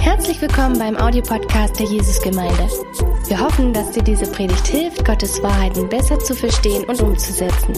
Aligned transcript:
Herzlich 0.00 0.40
willkommen 0.42 0.78
beim 0.78 0.96
Audiopodcast 0.96 1.78
der 1.78 1.86
Jesusgemeinde. 1.86 2.68
Wir 3.26 3.40
hoffen, 3.40 3.72
dass 3.72 3.90
dir 3.92 4.02
diese 4.02 4.30
Predigt 4.30 4.66
hilft, 4.66 5.04
Gottes 5.04 5.42
Wahrheiten 5.42 5.88
besser 5.88 6.18
zu 6.18 6.34
verstehen 6.34 6.84
und 6.84 7.00
umzusetzen. 7.00 7.74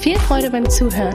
Viel 0.00 0.18
Freude 0.18 0.50
beim 0.50 0.68
Zuhören. 0.68 1.14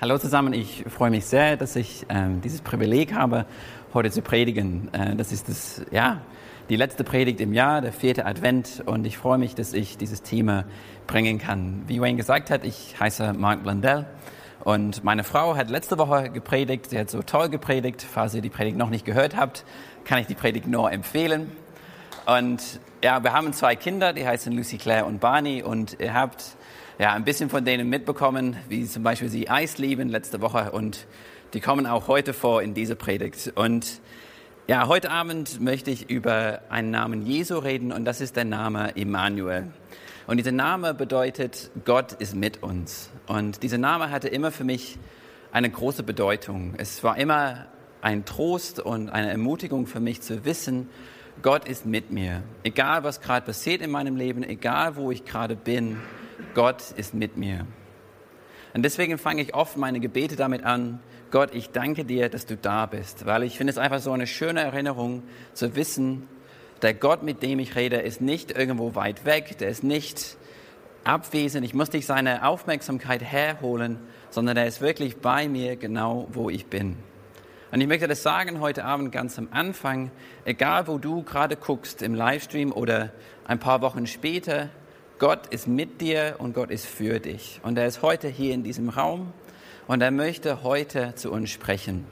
Hallo 0.00 0.16
zusammen, 0.16 0.54
ich 0.54 0.84
freue 0.88 1.10
mich 1.10 1.26
sehr, 1.26 1.58
dass 1.58 1.76
ich 1.76 2.06
ähm, 2.08 2.40
dieses 2.40 2.62
Privileg 2.62 3.12
habe, 3.12 3.44
heute 3.92 4.10
zu 4.10 4.22
predigen. 4.22 4.88
Äh, 4.94 5.14
das 5.14 5.30
ist 5.30 5.50
das, 5.50 5.82
ja, 5.90 6.22
die 6.70 6.76
letzte 6.76 7.02
Predigt 7.02 7.40
im 7.40 7.52
Jahr, 7.52 7.80
der 7.80 7.92
vierte 7.92 8.24
Advent 8.24 8.84
und 8.86 9.04
ich 9.04 9.18
freue 9.18 9.38
mich, 9.38 9.56
dass 9.56 9.72
ich 9.72 9.98
dieses 9.98 10.22
Thema 10.22 10.64
bringen 11.08 11.38
kann. 11.38 11.82
Wie 11.88 12.00
Wayne 12.00 12.16
gesagt 12.16 12.48
hat, 12.48 12.64
ich 12.64 12.94
heiße 13.00 13.32
Mark 13.32 13.64
Blundell 13.64 14.06
und 14.62 15.02
meine 15.02 15.24
Frau 15.24 15.56
hat 15.56 15.68
letzte 15.68 15.98
Woche 15.98 16.30
gepredigt, 16.30 16.90
sie 16.90 16.98
hat 17.00 17.10
so 17.10 17.22
toll 17.22 17.48
gepredigt. 17.48 18.06
Falls 18.08 18.34
ihr 18.34 18.40
die 18.40 18.50
Predigt 18.50 18.76
noch 18.76 18.88
nicht 18.88 19.04
gehört 19.04 19.36
habt, 19.36 19.64
kann 20.04 20.20
ich 20.20 20.28
die 20.28 20.36
Predigt 20.36 20.68
nur 20.68 20.92
empfehlen. 20.92 21.50
Und 22.26 22.62
ja, 23.02 23.20
wir 23.24 23.32
haben 23.32 23.52
zwei 23.52 23.74
Kinder, 23.74 24.12
die 24.12 24.24
heißen 24.24 24.52
Lucy 24.52 24.78
Claire 24.78 25.06
und 25.06 25.18
Barney 25.18 25.64
und 25.64 25.96
ihr 25.98 26.14
habt 26.14 26.56
ja, 27.00 27.14
ein 27.14 27.24
bisschen 27.24 27.50
von 27.50 27.64
denen 27.64 27.88
mitbekommen, 27.88 28.56
wie 28.68 28.86
zum 28.86 29.02
Beispiel 29.02 29.28
sie 29.28 29.50
Eis 29.50 29.78
lieben 29.78 30.08
letzte 30.08 30.40
Woche 30.40 30.70
und 30.70 31.08
die 31.52 31.60
kommen 31.60 31.88
auch 31.88 32.06
heute 32.06 32.32
vor 32.32 32.62
in 32.62 32.74
dieser 32.74 32.94
Predigt. 32.94 33.54
Und 33.56 34.00
ja, 34.66 34.86
heute 34.86 35.10
Abend 35.10 35.60
möchte 35.60 35.90
ich 35.90 36.10
über 36.10 36.60
einen 36.68 36.90
Namen 36.90 37.26
Jesu 37.26 37.58
reden 37.58 37.92
und 37.92 38.04
das 38.04 38.20
ist 38.20 38.36
der 38.36 38.44
Name 38.44 38.96
Emmanuel. 38.96 39.68
Und 40.26 40.36
dieser 40.36 40.52
Name 40.52 40.94
bedeutet, 40.94 41.70
Gott 41.84 42.12
ist 42.12 42.36
mit 42.36 42.62
uns. 42.62 43.10
Und 43.26 43.62
dieser 43.62 43.78
Name 43.78 44.10
hatte 44.10 44.28
immer 44.28 44.52
für 44.52 44.64
mich 44.64 44.98
eine 45.50 45.70
große 45.70 46.04
Bedeutung. 46.04 46.74
Es 46.76 47.02
war 47.02 47.18
immer 47.18 47.66
ein 48.00 48.24
Trost 48.24 48.78
und 48.78 49.10
eine 49.10 49.30
Ermutigung 49.30 49.86
für 49.86 50.00
mich 50.00 50.20
zu 50.20 50.44
wissen, 50.44 50.88
Gott 51.42 51.66
ist 51.66 51.86
mit 51.86 52.10
mir. 52.10 52.42
Egal 52.62 53.02
was 53.02 53.20
gerade 53.20 53.46
passiert 53.46 53.80
in 53.80 53.90
meinem 53.90 54.16
Leben, 54.16 54.42
egal 54.42 54.96
wo 54.96 55.10
ich 55.10 55.24
gerade 55.24 55.56
bin, 55.56 55.96
Gott 56.54 56.92
ist 56.96 57.14
mit 57.14 57.36
mir. 57.36 57.66
Und 58.74 58.82
deswegen 58.84 59.18
fange 59.18 59.42
ich 59.42 59.54
oft 59.54 59.76
meine 59.76 60.00
Gebete 60.00 60.36
damit 60.36 60.64
an, 60.64 61.00
Gott, 61.30 61.54
ich 61.54 61.70
danke 61.70 62.04
dir, 62.04 62.28
dass 62.28 62.44
du 62.44 62.56
da 62.56 62.86
bist, 62.86 63.24
weil 63.24 63.44
ich 63.44 63.56
finde 63.56 63.70
es 63.70 63.78
einfach 63.78 64.00
so 64.00 64.10
eine 64.10 64.26
schöne 64.26 64.62
Erinnerung 64.62 65.22
zu 65.52 65.76
wissen, 65.76 66.26
der 66.82 66.92
Gott, 66.92 67.22
mit 67.22 67.40
dem 67.44 67.60
ich 67.60 67.76
rede, 67.76 67.96
ist 67.96 68.20
nicht 68.20 68.50
irgendwo 68.50 68.96
weit 68.96 69.24
weg, 69.24 69.56
der 69.58 69.68
ist 69.68 69.84
nicht 69.84 70.36
abwesend, 71.04 71.64
ich 71.64 71.72
muss 71.72 71.92
nicht 71.92 72.06
seine 72.06 72.44
Aufmerksamkeit 72.44 73.22
herholen, 73.22 73.98
sondern 74.30 74.56
er 74.56 74.66
ist 74.66 74.80
wirklich 74.80 75.18
bei 75.18 75.48
mir 75.48 75.76
genau, 75.76 76.26
wo 76.32 76.50
ich 76.50 76.66
bin. 76.66 76.96
Und 77.70 77.80
ich 77.80 77.86
möchte 77.86 78.08
das 78.08 78.24
sagen 78.24 78.58
heute 78.58 78.84
Abend 78.84 79.12
ganz 79.12 79.38
am 79.38 79.46
Anfang, 79.52 80.10
egal 80.44 80.88
wo 80.88 80.98
du 80.98 81.22
gerade 81.22 81.54
guckst, 81.54 82.02
im 82.02 82.14
Livestream 82.14 82.72
oder 82.72 83.12
ein 83.46 83.60
paar 83.60 83.82
Wochen 83.82 84.08
später, 84.08 84.68
Gott 85.20 85.46
ist 85.48 85.68
mit 85.68 86.00
dir 86.00 86.36
und 86.38 86.54
Gott 86.54 86.70
ist 86.70 86.86
für 86.86 87.20
dich. 87.20 87.60
Und 87.62 87.78
er 87.78 87.86
ist 87.86 88.02
heute 88.02 88.26
hier 88.26 88.52
in 88.54 88.64
diesem 88.64 88.88
Raum 88.88 89.32
und 89.90 90.02
er 90.02 90.12
möchte 90.12 90.62
heute 90.62 91.16
zu 91.16 91.32
uns 91.32 91.50
sprechen. 91.50 92.04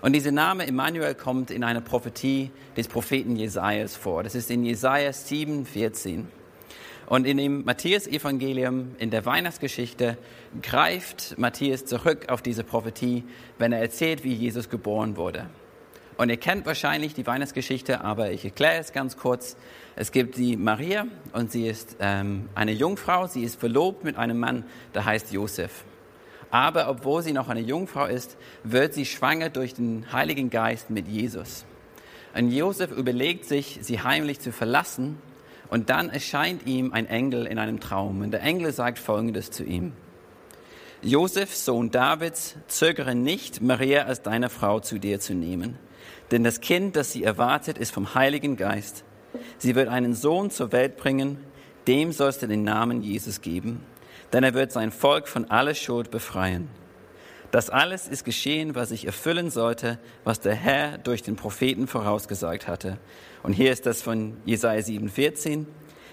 Und 0.00 0.14
dieser 0.14 0.32
Name 0.32 0.66
Emmanuel 0.66 1.14
kommt 1.14 1.50
in 1.50 1.62
einer 1.62 1.82
Prophetie 1.82 2.50
des 2.74 2.88
Propheten 2.88 3.36
Jesajas 3.36 3.96
vor. 3.96 4.22
Das 4.22 4.34
ist 4.34 4.50
in 4.50 4.64
Jesaja 4.64 5.12
7, 5.12 5.66
14. 5.66 6.26
Und 7.04 7.26
in 7.26 7.36
dem 7.36 7.66
Matthäus-Evangelium, 7.66 8.96
in 8.98 9.10
der 9.10 9.26
Weihnachtsgeschichte, 9.26 10.16
greift 10.62 11.36
Matthäus 11.36 11.84
zurück 11.84 12.30
auf 12.30 12.40
diese 12.40 12.64
Prophetie, 12.64 13.24
wenn 13.58 13.72
er 13.72 13.80
erzählt, 13.80 14.24
wie 14.24 14.32
Jesus 14.32 14.70
geboren 14.70 15.18
wurde. 15.18 15.50
Und 16.16 16.30
ihr 16.30 16.38
kennt 16.38 16.64
wahrscheinlich 16.64 17.12
die 17.12 17.26
Weihnachtsgeschichte, 17.26 18.00
aber 18.00 18.30
ich 18.30 18.42
erkläre 18.46 18.80
es 18.80 18.94
ganz 18.94 19.18
kurz. 19.18 19.58
Es 19.96 20.12
gibt 20.12 20.38
die 20.38 20.56
Maria 20.56 21.04
und 21.34 21.52
sie 21.52 21.66
ist 21.66 21.98
ähm, 22.00 22.48
eine 22.54 22.72
Jungfrau. 22.72 23.26
Sie 23.26 23.42
ist 23.42 23.60
verlobt 23.60 24.02
mit 24.02 24.16
einem 24.16 24.40
Mann, 24.40 24.64
der 24.94 25.04
heißt 25.04 25.30
Josef. 25.30 25.84
Aber 26.52 26.90
obwohl 26.90 27.22
sie 27.22 27.32
noch 27.32 27.48
eine 27.48 27.60
Jungfrau 27.62 28.04
ist, 28.04 28.36
wird 28.62 28.92
sie 28.92 29.06
schwanger 29.06 29.48
durch 29.48 29.72
den 29.72 30.12
Heiligen 30.12 30.50
Geist 30.50 30.90
mit 30.90 31.08
Jesus. 31.08 31.64
Und 32.34 32.50
Josef 32.50 32.92
überlegt 32.92 33.46
sich, 33.46 33.78
sie 33.80 34.02
heimlich 34.02 34.38
zu 34.38 34.52
verlassen. 34.52 35.16
Und 35.70 35.88
dann 35.88 36.10
erscheint 36.10 36.66
ihm 36.66 36.92
ein 36.92 37.06
Engel 37.06 37.46
in 37.46 37.58
einem 37.58 37.80
Traum. 37.80 38.20
Und 38.20 38.32
der 38.32 38.42
Engel 38.42 38.70
sagt 38.72 38.98
Folgendes 38.98 39.50
zu 39.50 39.64
ihm. 39.64 39.94
Josef, 41.00 41.56
Sohn 41.56 41.90
Davids, 41.90 42.56
zögere 42.68 43.14
nicht, 43.14 43.62
Maria 43.62 44.02
als 44.02 44.20
deine 44.20 44.50
Frau 44.50 44.78
zu 44.78 44.98
dir 44.98 45.20
zu 45.20 45.32
nehmen. 45.32 45.78
Denn 46.32 46.44
das 46.44 46.60
Kind, 46.60 46.96
das 46.96 47.12
sie 47.12 47.24
erwartet, 47.24 47.78
ist 47.78 47.92
vom 47.92 48.14
Heiligen 48.14 48.58
Geist. 48.58 49.04
Sie 49.56 49.74
wird 49.74 49.88
einen 49.88 50.14
Sohn 50.14 50.50
zur 50.50 50.70
Welt 50.72 50.98
bringen, 50.98 51.38
dem 51.86 52.12
sollst 52.12 52.42
du 52.42 52.46
den 52.46 52.62
Namen 52.62 53.00
Jesus 53.00 53.40
geben, 53.40 53.80
denn 54.32 54.44
er 54.44 54.54
wird 54.54 54.72
sein 54.72 54.90
Volk 54.90 55.28
von 55.28 55.50
aller 55.50 55.74
Schuld 55.74 56.10
befreien. 56.10 56.68
Das 57.50 57.68
alles 57.68 58.08
ist 58.08 58.24
geschehen, 58.24 58.74
was 58.74 58.88
sich 58.88 59.04
erfüllen 59.04 59.50
sollte, 59.50 59.98
was 60.24 60.40
der 60.40 60.54
Herr 60.54 60.96
durch 60.96 61.22
den 61.22 61.36
Propheten 61.36 61.86
vorausgesagt 61.86 62.66
hatte. 62.66 62.98
Und 63.42 63.52
hier 63.52 63.70
ist 63.72 63.84
das 63.84 64.00
von 64.00 64.38
Jesaja 64.46 64.80
7,14. 64.80 65.66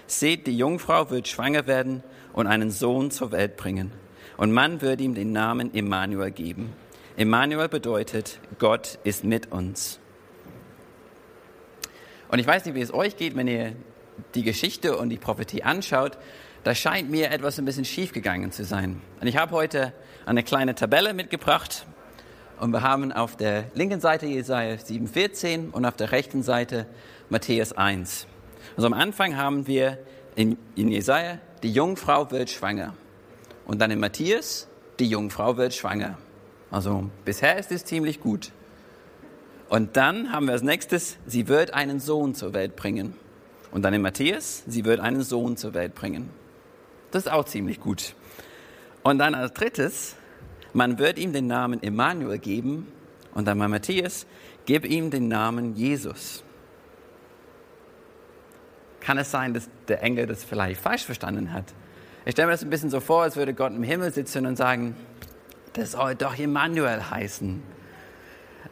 Seht, 0.06 0.46
die 0.46 0.56
Jungfrau 0.56 1.08
wird 1.08 1.28
schwanger 1.28 1.66
werden 1.66 2.02
und 2.34 2.46
einen 2.46 2.70
Sohn 2.70 3.10
zur 3.10 3.32
Welt 3.32 3.56
bringen. 3.56 3.90
Und 4.36 4.52
man 4.52 4.82
wird 4.82 5.00
ihm 5.00 5.14
den 5.14 5.32
Namen 5.32 5.74
Emmanuel 5.74 6.30
geben. 6.30 6.74
Emmanuel 7.16 7.68
bedeutet, 7.68 8.38
Gott 8.58 8.98
ist 9.04 9.24
mit 9.24 9.50
uns. 9.50 9.98
Und 12.28 12.38
ich 12.38 12.46
weiß 12.46 12.66
nicht, 12.66 12.74
wie 12.74 12.80
es 12.80 12.92
euch 12.92 13.16
geht, 13.16 13.34
wenn 13.34 13.48
ihr 13.48 13.72
die 14.34 14.42
Geschichte 14.42 14.96
und 14.96 15.08
die 15.08 15.16
Prophetie 15.16 15.62
anschaut. 15.62 16.18
Da 16.62 16.74
scheint 16.74 17.10
mir 17.10 17.30
etwas 17.30 17.58
ein 17.58 17.64
bisschen 17.64 17.86
schief 17.86 18.12
gegangen 18.12 18.52
zu 18.52 18.64
sein. 18.64 19.00
Und 19.20 19.26
ich 19.26 19.38
habe 19.38 19.52
heute 19.52 19.94
eine 20.26 20.42
kleine 20.42 20.74
Tabelle 20.74 21.14
mitgebracht. 21.14 21.86
Und 22.58 22.72
wir 22.72 22.82
haben 22.82 23.12
auf 23.12 23.36
der 23.36 23.64
linken 23.74 24.00
Seite 24.00 24.26
Jesaja 24.26 24.74
7,14 24.74 25.70
und 25.70 25.86
auf 25.86 25.96
der 25.96 26.12
rechten 26.12 26.42
Seite 26.42 26.86
Matthäus 27.30 27.72
1. 27.72 28.26
Also 28.76 28.86
am 28.86 28.92
Anfang 28.92 29.38
haben 29.38 29.66
wir 29.66 29.98
in, 30.36 30.58
in 30.76 30.88
Jesaja, 30.88 31.38
die 31.62 31.72
Jungfrau 31.72 32.30
wird 32.30 32.50
schwanger. 32.50 32.94
Und 33.66 33.80
dann 33.80 33.90
in 33.90 33.98
Matthäus, 33.98 34.68
die 34.98 35.08
Jungfrau 35.08 35.56
wird 35.56 35.72
schwanger. 35.74 36.18
Also 36.70 37.08
bisher 37.24 37.58
ist 37.58 37.72
es 37.72 37.86
ziemlich 37.86 38.20
gut. 38.20 38.52
Und 39.70 39.96
dann 39.96 40.32
haben 40.32 40.46
wir 40.46 40.52
als 40.52 40.62
nächstes, 40.62 41.16
sie 41.26 41.48
wird 41.48 41.72
einen 41.72 42.00
Sohn 42.00 42.34
zur 42.34 42.52
Welt 42.52 42.76
bringen. 42.76 43.14
Und 43.70 43.82
dann 43.82 43.94
in 43.94 44.02
Matthäus, 44.02 44.64
sie 44.66 44.84
wird 44.84 45.00
einen 45.00 45.22
Sohn 45.22 45.56
zur 45.56 45.72
Welt 45.72 45.94
bringen. 45.94 46.28
Das 47.10 47.26
ist 47.26 47.32
auch 47.32 47.44
ziemlich 47.44 47.80
gut. 47.80 48.14
Und 49.02 49.18
dann 49.18 49.34
als 49.34 49.52
drittes, 49.52 50.16
man 50.72 50.98
wird 50.98 51.18
ihm 51.18 51.32
den 51.32 51.46
Namen 51.46 51.82
Emmanuel 51.82 52.38
geben. 52.38 52.86
Und 53.34 53.46
dann 53.46 53.58
bei 53.58 53.68
Matthäus, 53.68 54.26
gib 54.66 54.84
ihm 54.84 55.10
den 55.10 55.28
Namen 55.28 55.74
Jesus. 55.74 56.42
Kann 59.00 59.18
es 59.18 59.30
sein, 59.30 59.54
dass 59.54 59.68
der 59.88 60.02
Engel 60.02 60.26
das 60.26 60.44
vielleicht 60.44 60.80
falsch 60.80 61.04
verstanden 61.04 61.52
hat? 61.52 61.64
Ich 62.24 62.32
stelle 62.32 62.46
mir 62.46 62.52
das 62.52 62.62
ein 62.62 62.70
bisschen 62.70 62.90
so 62.90 63.00
vor, 63.00 63.22
als 63.22 63.36
würde 63.36 63.54
Gott 63.54 63.72
im 63.72 63.82
Himmel 63.82 64.12
sitzen 64.12 64.46
und 64.46 64.56
sagen, 64.56 64.94
das 65.72 65.92
soll 65.92 66.16
doch 66.16 66.38
Emmanuel 66.38 67.10
heißen. 67.10 67.62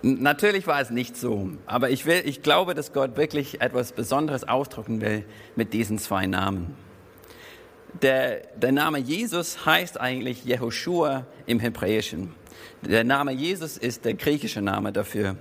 Natürlich 0.02 0.66
war 0.66 0.80
es 0.80 0.90
nicht 0.90 1.16
so, 1.16 1.50
aber 1.66 1.90
ich, 1.90 2.04
will, 2.04 2.22
ich 2.24 2.42
glaube, 2.42 2.74
dass 2.74 2.92
Gott 2.92 3.16
wirklich 3.16 3.60
etwas 3.62 3.92
Besonderes 3.92 4.46
ausdrücken 4.46 5.00
will 5.00 5.24
mit 5.56 5.72
diesen 5.72 5.98
zwei 5.98 6.26
Namen. 6.26 6.76
Der, 7.94 8.42
der 8.56 8.72
Name 8.72 8.98
Jesus 8.98 9.64
heißt 9.64 10.00
eigentlich 10.00 10.44
Jehoshua 10.44 11.26
im 11.46 11.58
Hebräischen. 11.58 12.34
Der 12.82 13.02
Name 13.02 13.32
Jesus 13.32 13.76
ist 13.76 14.04
der 14.04 14.14
griechische 14.14 14.60
Name 14.60 14.92
dafür. 14.92 15.36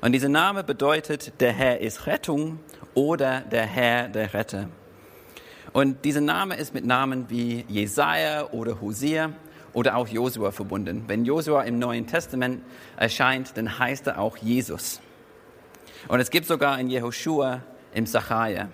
Und 0.00 0.12
dieser 0.12 0.28
Name 0.28 0.64
bedeutet, 0.64 1.32
der 1.40 1.52
Herr 1.52 1.80
ist 1.80 2.06
Rettung 2.06 2.58
oder 2.94 3.42
der 3.42 3.66
Herr 3.66 4.08
der 4.08 4.32
Retter. 4.32 4.68
Und 5.72 6.04
dieser 6.04 6.22
Name 6.22 6.56
ist 6.56 6.74
mit 6.74 6.84
Namen 6.84 7.28
wie 7.28 7.64
Jesaja 7.68 8.50
oder 8.50 8.80
Hosea 8.80 9.32
oder 9.72 9.96
auch 9.96 10.08
Josua 10.08 10.50
verbunden. 10.50 11.04
Wenn 11.06 11.24
Josua 11.24 11.62
im 11.62 11.78
Neuen 11.78 12.06
Testament 12.06 12.62
erscheint, 12.96 13.56
dann 13.56 13.78
heißt 13.78 14.08
er 14.08 14.18
auch 14.18 14.36
Jesus. 14.38 15.00
Und 16.08 16.18
es 16.18 16.30
gibt 16.30 16.46
sogar 16.46 16.74
ein 16.74 16.88
Jehoshua 16.88 17.62
im 17.92 18.06
Sacharja. 18.06 18.68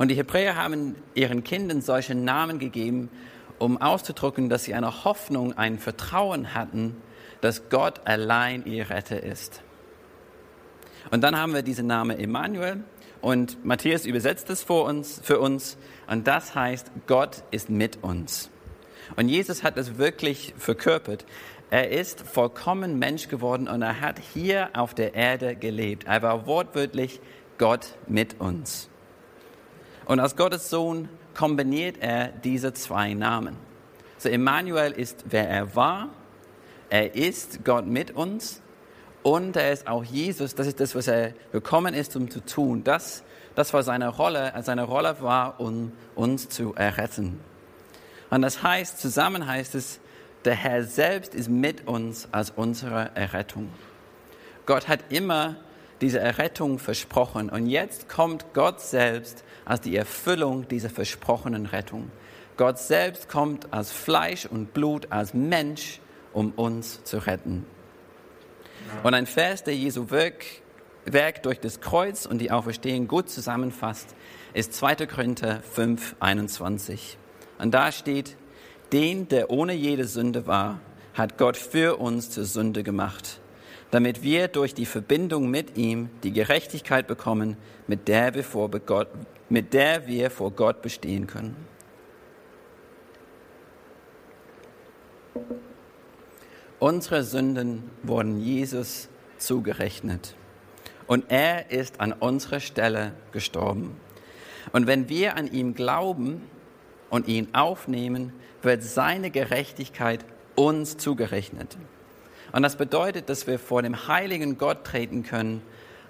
Und 0.00 0.08
die 0.08 0.14
Hebräer 0.14 0.56
haben 0.56 0.96
ihren 1.12 1.44
Kindern 1.44 1.82
solche 1.82 2.14
Namen 2.14 2.58
gegeben, 2.58 3.10
um 3.58 3.76
auszudrücken, 3.76 4.48
dass 4.48 4.64
sie 4.64 4.72
eine 4.72 5.04
Hoffnung, 5.04 5.58
ein 5.58 5.78
Vertrauen 5.78 6.54
hatten, 6.54 6.96
dass 7.42 7.68
Gott 7.68 8.00
allein 8.06 8.64
ihr 8.64 8.88
Retter 8.88 9.22
ist. 9.22 9.62
Und 11.10 11.20
dann 11.20 11.36
haben 11.36 11.52
wir 11.52 11.60
diesen 11.60 11.86
Namen 11.86 12.18
Emmanuel 12.18 12.82
und 13.20 13.62
Matthäus 13.62 14.06
übersetzt 14.06 14.48
es 14.48 14.62
für 14.62 14.84
uns, 14.84 15.20
für 15.22 15.38
uns 15.38 15.76
und 16.06 16.26
das 16.26 16.54
heißt, 16.54 16.90
Gott 17.06 17.44
ist 17.50 17.68
mit 17.68 18.02
uns. 18.02 18.48
Und 19.16 19.28
Jesus 19.28 19.62
hat 19.62 19.76
es 19.76 19.98
wirklich 19.98 20.54
verkörpert. 20.56 21.26
Er 21.68 21.90
ist 21.90 22.22
vollkommen 22.22 22.98
Mensch 22.98 23.28
geworden 23.28 23.68
und 23.68 23.82
er 23.82 24.00
hat 24.00 24.18
hier 24.18 24.70
auf 24.72 24.94
der 24.94 25.12
Erde 25.12 25.56
gelebt. 25.56 26.04
Er 26.04 26.22
war 26.22 26.46
wortwörtlich 26.46 27.20
Gott 27.58 27.98
mit 28.08 28.40
uns. 28.40 28.89
Und 30.10 30.18
als 30.18 30.34
Gottes 30.34 30.68
Sohn 30.68 31.08
kombiniert 31.36 31.98
er 32.00 32.32
diese 32.32 32.74
zwei 32.74 33.14
Namen. 33.14 33.56
So 34.18 34.28
Emmanuel 34.28 34.90
ist, 34.90 35.22
wer 35.26 35.48
er 35.48 35.76
war. 35.76 36.08
Er 36.88 37.14
ist 37.14 37.64
Gott 37.64 37.86
mit 37.86 38.10
uns 38.10 38.60
und 39.22 39.54
er 39.54 39.70
ist 39.70 39.86
auch 39.86 40.02
Jesus, 40.02 40.56
das 40.56 40.66
ist 40.66 40.80
das, 40.80 40.96
was 40.96 41.06
er 41.06 41.32
gekommen 41.52 41.94
ist, 41.94 42.16
um 42.16 42.28
zu 42.28 42.44
tun. 42.44 42.82
Das, 42.82 43.22
das 43.54 43.72
war 43.72 43.84
seine 43.84 44.08
Rolle. 44.08 44.52
Seine 44.62 44.82
Rolle 44.82 45.14
war, 45.20 45.60
um 45.60 45.92
uns 46.16 46.48
zu 46.48 46.74
erretten. 46.74 47.38
Und 48.30 48.42
das 48.42 48.64
heißt, 48.64 48.98
zusammen 48.98 49.46
heißt 49.46 49.76
es, 49.76 50.00
der 50.44 50.56
Herr 50.56 50.82
selbst 50.82 51.36
ist 51.36 51.48
mit 51.48 51.86
uns 51.86 52.26
als 52.32 52.50
unsere 52.50 53.12
Errettung. 53.14 53.68
Gott 54.66 54.88
hat 54.88 55.04
immer 55.10 55.54
diese 56.00 56.18
Errettung 56.18 56.78
versprochen 56.78 57.50
und 57.50 57.66
jetzt 57.66 58.08
kommt 58.08 58.52
Gott 58.54 58.80
selbst 58.80 59.44
als 59.64 59.82
die 59.82 59.96
Erfüllung 59.96 60.66
dieser 60.68 60.90
versprochenen 60.90 61.66
Rettung. 61.66 62.10
Gott 62.56 62.78
selbst 62.78 63.28
kommt 63.28 63.72
als 63.72 63.90
Fleisch 63.90 64.46
und 64.46 64.74
Blut, 64.74 65.10
als 65.10 65.34
Mensch, 65.34 66.00
um 66.32 66.52
uns 66.52 67.02
zu 67.04 67.18
retten. 67.18 67.64
Und 69.02 69.14
ein 69.14 69.26
Vers, 69.26 69.64
der 69.64 69.74
Jesu 69.74 70.10
Werk, 70.10 70.44
Werk 71.04 71.42
durch 71.42 71.60
das 71.60 71.80
Kreuz 71.80 72.26
und 72.26 72.38
die 72.38 72.50
Auferstehung 72.50 73.08
gut 73.08 73.30
zusammenfasst, 73.30 74.14
ist 74.52 74.74
2. 74.74 75.06
Korinther 75.06 75.62
5, 75.62 76.16
21. 76.20 77.16
Und 77.58 77.72
da 77.72 77.92
steht, 77.92 78.36
den, 78.92 79.28
der 79.28 79.50
ohne 79.50 79.72
jede 79.72 80.04
Sünde 80.04 80.46
war, 80.46 80.80
hat 81.14 81.38
Gott 81.38 81.56
für 81.56 81.96
uns 81.96 82.30
zur 82.30 82.44
Sünde 82.44 82.82
gemacht, 82.82 83.39
damit 83.90 84.22
wir 84.22 84.48
durch 84.48 84.74
die 84.74 84.86
Verbindung 84.86 85.50
mit 85.50 85.76
ihm 85.76 86.10
die 86.22 86.32
Gerechtigkeit 86.32 87.06
bekommen, 87.06 87.56
mit 87.86 88.08
der 88.08 88.34
wir 88.34 88.44
vor 88.44 88.70
Gott, 88.70 89.08
mit 89.48 89.74
der 89.74 90.06
wir 90.06 90.30
vor 90.30 90.52
Gott 90.52 90.82
bestehen 90.82 91.26
können. 91.26 91.56
Unsere 96.78 97.24
Sünden 97.24 97.90
wurden 98.02 98.40
Jesus 98.40 99.08
zugerechnet. 99.38 100.34
Und 101.06 101.24
er 101.28 101.70
ist 101.70 102.00
an 102.00 102.12
unserer 102.12 102.60
Stelle 102.60 103.12
gestorben. 103.32 103.96
Und 104.72 104.86
wenn 104.86 105.08
wir 105.08 105.36
an 105.36 105.50
ihm 105.52 105.74
glauben 105.74 106.42
und 107.10 107.26
ihn 107.26 107.48
aufnehmen, 107.52 108.32
wird 108.62 108.82
seine 108.82 109.30
Gerechtigkeit 109.30 110.24
uns 110.54 110.96
zugerechnet. 110.96 111.76
Und 112.52 112.62
das 112.62 112.76
bedeutet, 112.76 113.28
dass 113.28 113.46
wir 113.46 113.58
vor 113.58 113.82
dem 113.82 114.08
heiligen 114.08 114.58
Gott 114.58 114.84
treten 114.84 115.22
können 115.22 115.62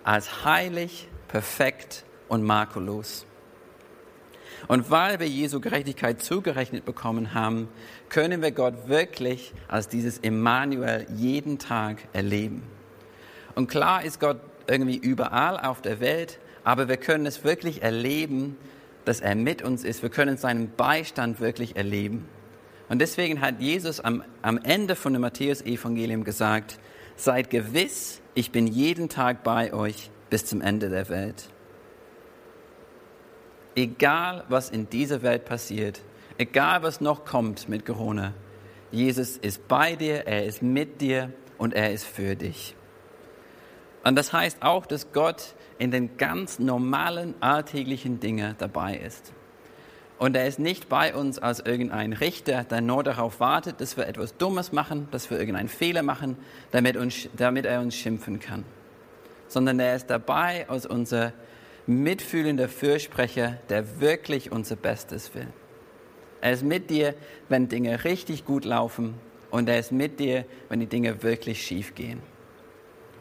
als 0.04 0.44
heilig, 0.44 1.08
perfekt 1.28 2.04
und 2.28 2.42
makellos. 2.42 3.26
Und 4.68 4.90
weil 4.90 5.20
wir 5.20 5.28
Jesu 5.28 5.60
Gerechtigkeit 5.60 6.22
zugerechnet 6.22 6.84
bekommen 6.84 7.34
haben, 7.34 7.68
können 8.08 8.42
wir 8.42 8.52
Gott 8.52 8.88
wirklich 8.88 9.52
als 9.68 9.88
dieses 9.88 10.18
Emmanuel 10.18 11.06
jeden 11.14 11.58
Tag 11.58 11.98
erleben. 12.12 12.62
Und 13.54 13.68
klar 13.68 14.04
ist 14.04 14.20
Gott 14.20 14.40
irgendwie 14.66 14.96
überall 14.96 15.58
auf 15.58 15.82
der 15.82 16.00
Welt, 16.00 16.38
aber 16.62 16.88
wir 16.88 16.96
können 16.96 17.26
es 17.26 17.42
wirklich 17.42 17.82
erleben, 17.82 18.56
dass 19.04 19.20
er 19.20 19.34
mit 19.34 19.62
uns 19.62 19.82
ist. 19.82 20.02
Wir 20.02 20.10
können 20.10 20.36
seinen 20.36 20.70
Beistand 20.76 21.40
wirklich 21.40 21.76
erleben. 21.76 22.28
Und 22.90 22.98
deswegen 22.98 23.40
hat 23.40 23.60
Jesus 23.60 24.00
am, 24.00 24.24
am 24.42 24.58
Ende 24.58 24.96
von 24.96 25.12
dem 25.12 25.22
Matthäus-Evangelium 25.22 26.24
gesagt, 26.24 26.80
seid 27.14 27.48
gewiss, 27.48 28.20
ich 28.34 28.50
bin 28.50 28.66
jeden 28.66 29.08
Tag 29.08 29.44
bei 29.44 29.72
euch 29.72 30.10
bis 30.28 30.44
zum 30.44 30.60
Ende 30.60 30.90
der 30.90 31.08
Welt. 31.08 31.48
Egal, 33.76 34.44
was 34.48 34.70
in 34.70 34.90
dieser 34.90 35.22
Welt 35.22 35.44
passiert, 35.44 36.02
egal, 36.36 36.82
was 36.82 37.00
noch 37.00 37.24
kommt 37.24 37.68
mit 37.68 37.86
Corona, 37.86 38.34
Jesus 38.90 39.36
ist 39.36 39.68
bei 39.68 39.94
dir, 39.94 40.26
er 40.26 40.44
ist 40.44 40.60
mit 40.60 41.00
dir 41.00 41.32
und 41.58 41.74
er 41.74 41.92
ist 41.92 42.04
für 42.04 42.34
dich. 42.34 42.74
Und 44.02 44.16
das 44.16 44.32
heißt 44.32 44.62
auch, 44.62 44.84
dass 44.84 45.12
Gott 45.12 45.54
in 45.78 45.92
den 45.92 46.16
ganz 46.16 46.58
normalen 46.58 47.40
alltäglichen 47.40 48.18
Dingen 48.18 48.56
dabei 48.58 48.96
ist. 48.96 49.32
Und 50.20 50.36
er 50.36 50.46
ist 50.46 50.58
nicht 50.58 50.90
bei 50.90 51.14
uns 51.14 51.38
als 51.38 51.60
irgendein 51.60 52.12
Richter, 52.12 52.64
der 52.64 52.82
nur 52.82 53.02
darauf 53.02 53.40
wartet, 53.40 53.80
dass 53.80 53.96
wir 53.96 54.06
etwas 54.06 54.36
Dummes 54.36 54.70
machen, 54.70 55.08
dass 55.12 55.30
wir 55.30 55.38
irgendeinen 55.38 55.70
Fehler 55.70 56.02
machen, 56.02 56.36
damit, 56.72 56.98
uns, 56.98 57.30
damit 57.38 57.64
er 57.64 57.80
uns 57.80 57.94
schimpfen 57.94 58.38
kann. 58.38 58.66
Sondern 59.48 59.80
er 59.80 59.96
ist 59.96 60.10
dabei 60.10 60.68
als 60.68 60.84
unser 60.84 61.32
mitfühlender 61.86 62.68
Fürsprecher, 62.68 63.56
der 63.70 63.98
wirklich 63.98 64.52
unser 64.52 64.76
Bestes 64.76 65.34
will. 65.34 65.46
Er 66.42 66.52
ist 66.52 66.64
mit 66.64 66.90
dir, 66.90 67.14
wenn 67.48 67.70
Dinge 67.70 68.04
richtig 68.04 68.44
gut 68.44 68.66
laufen 68.66 69.14
und 69.50 69.70
er 69.70 69.78
ist 69.78 69.90
mit 69.90 70.20
dir, 70.20 70.44
wenn 70.68 70.80
die 70.80 70.86
Dinge 70.86 71.22
wirklich 71.22 71.64
schief 71.64 71.94
gehen. 71.94 72.20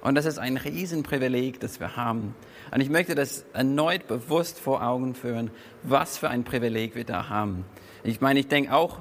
Und 0.01 0.15
das 0.15 0.25
ist 0.25 0.39
ein 0.39 0.57
Riesenprivileg, 0.57 1.59
das 1.59 1.79
wir 1.79 1.95
haben. 1.97 2.35
Und 2.71 2.81
ich 2.81 2.89
möchte 2.89 3.15
das 3.15 3.45
erneut 3.53 4.07
bewusst 4.07 4.59
vor 4.59 4.81
Augen 4.83 5.13
führen, 5.13 5.51
was 5.83 6.17
für 6.17 6.29
ein 6.29 6.43
Privileg 6.43 6.95
wir 6.95 7.03
da 7.03 7.29
haben. 7.29 7.65
Ich 8.03 8.21
meine, 8.21 8.39
ich 8.39 8.47
denke 8.47 8.73
auch, 8.73 8.99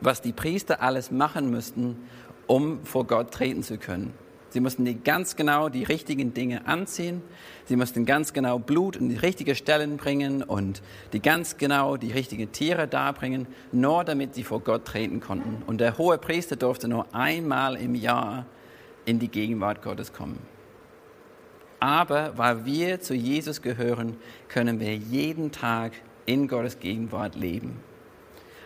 was 0.00 0.22
die 0.22 0.32
Priester 0.32 0.82
alles 0.82 1.10
machen 1.10 1.50
müssten, 1.50 1.96
um 2.46 2.84
vor 2.84 3.06
Gott 3.06 3.32
treten 3.32 3.62
zu 3.62 3.78
können. 3.78 4.14
Sie 4.52 4.60
mussten 4.60 4.84
die 4.84 4.96
ganz 4.96 5.36
genau 5.36 5.70
die 5.70 5.82
richtigen 5.82 6.34
Dinge 6.34 6.66
anziehen. 6.66 7.22
Sie 7.64 7.76
mussten 7.76 8.04
ganz 8.04 8.34
genau 8.34 8.58
Blut 8.58 8.96
in 8.96 9.08
die 9.08 9.16
richtigen 9.16 9.54
Stellen 9.54 9.96
bringen 9.96 10.42
und 10.42 10.82
die 11.14 11.20
ganz 11.20 11.56
genau 11.56 11.96
die 11.96 12.12
richtigen 12.12 12.52
Tiere 12.52 12.86
darbringen, 12.86 13.46
nur 13.72 14.04
damit 14.04 14.34
sie 14.34 14.44
vor 14.44 14.60
Gott 14.60 14.84
treten 14.84 15.20
konnten. 15.20 15.62
Und 15.66 15.80
der 15.80 15.96
hohe 15.96 16.18
Priester 16.18 16.56
durfte 16.56 16.86
nur 16.86 17.14
einmal 17.14 17.76
im 17.76 17.94
Jahr 17.94 18.44
in 19.04 19.18
die 19.18 19.28
Gegenwart 19.28 19.82
Gottes 19.82 20.12
kommen. 20.12 20.38
Aber 21.80 22.38
weil 22.38 22.64
wir 22.64 23.00
zu 23.00 23.14
Jesus 23.14 23.60
gehören, 23.60 24.16
können 24.48 24.78
wir 24.78 24.94
jeden 24.94 25.50
Tag 25.50 25.92
in 26.26 26.46
Gottes 26.46 26.78
Gegenwart 26.78 27.34
leben. 27.34 27.80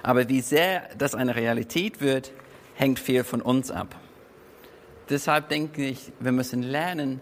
Aber 0.03 0.29
wie 0.29 0.41
sehr 0.41 0.89
das 0.99 1.15
eine 1.15 1.35
Realität 1.35 2.01
wird, 2.01 2.33
hängt 2.75 2.99
viel 2.99 3.25
von 3.25 3.41
uns 3.41 3.71
ab. 3.71 3.97
Deshalb 5.09 5.49
denke 5.49 5.87
ich, 5.87 6.13
wir 6.21 6.33
müssen 6.33 6.63
lernen, 6.63 7.21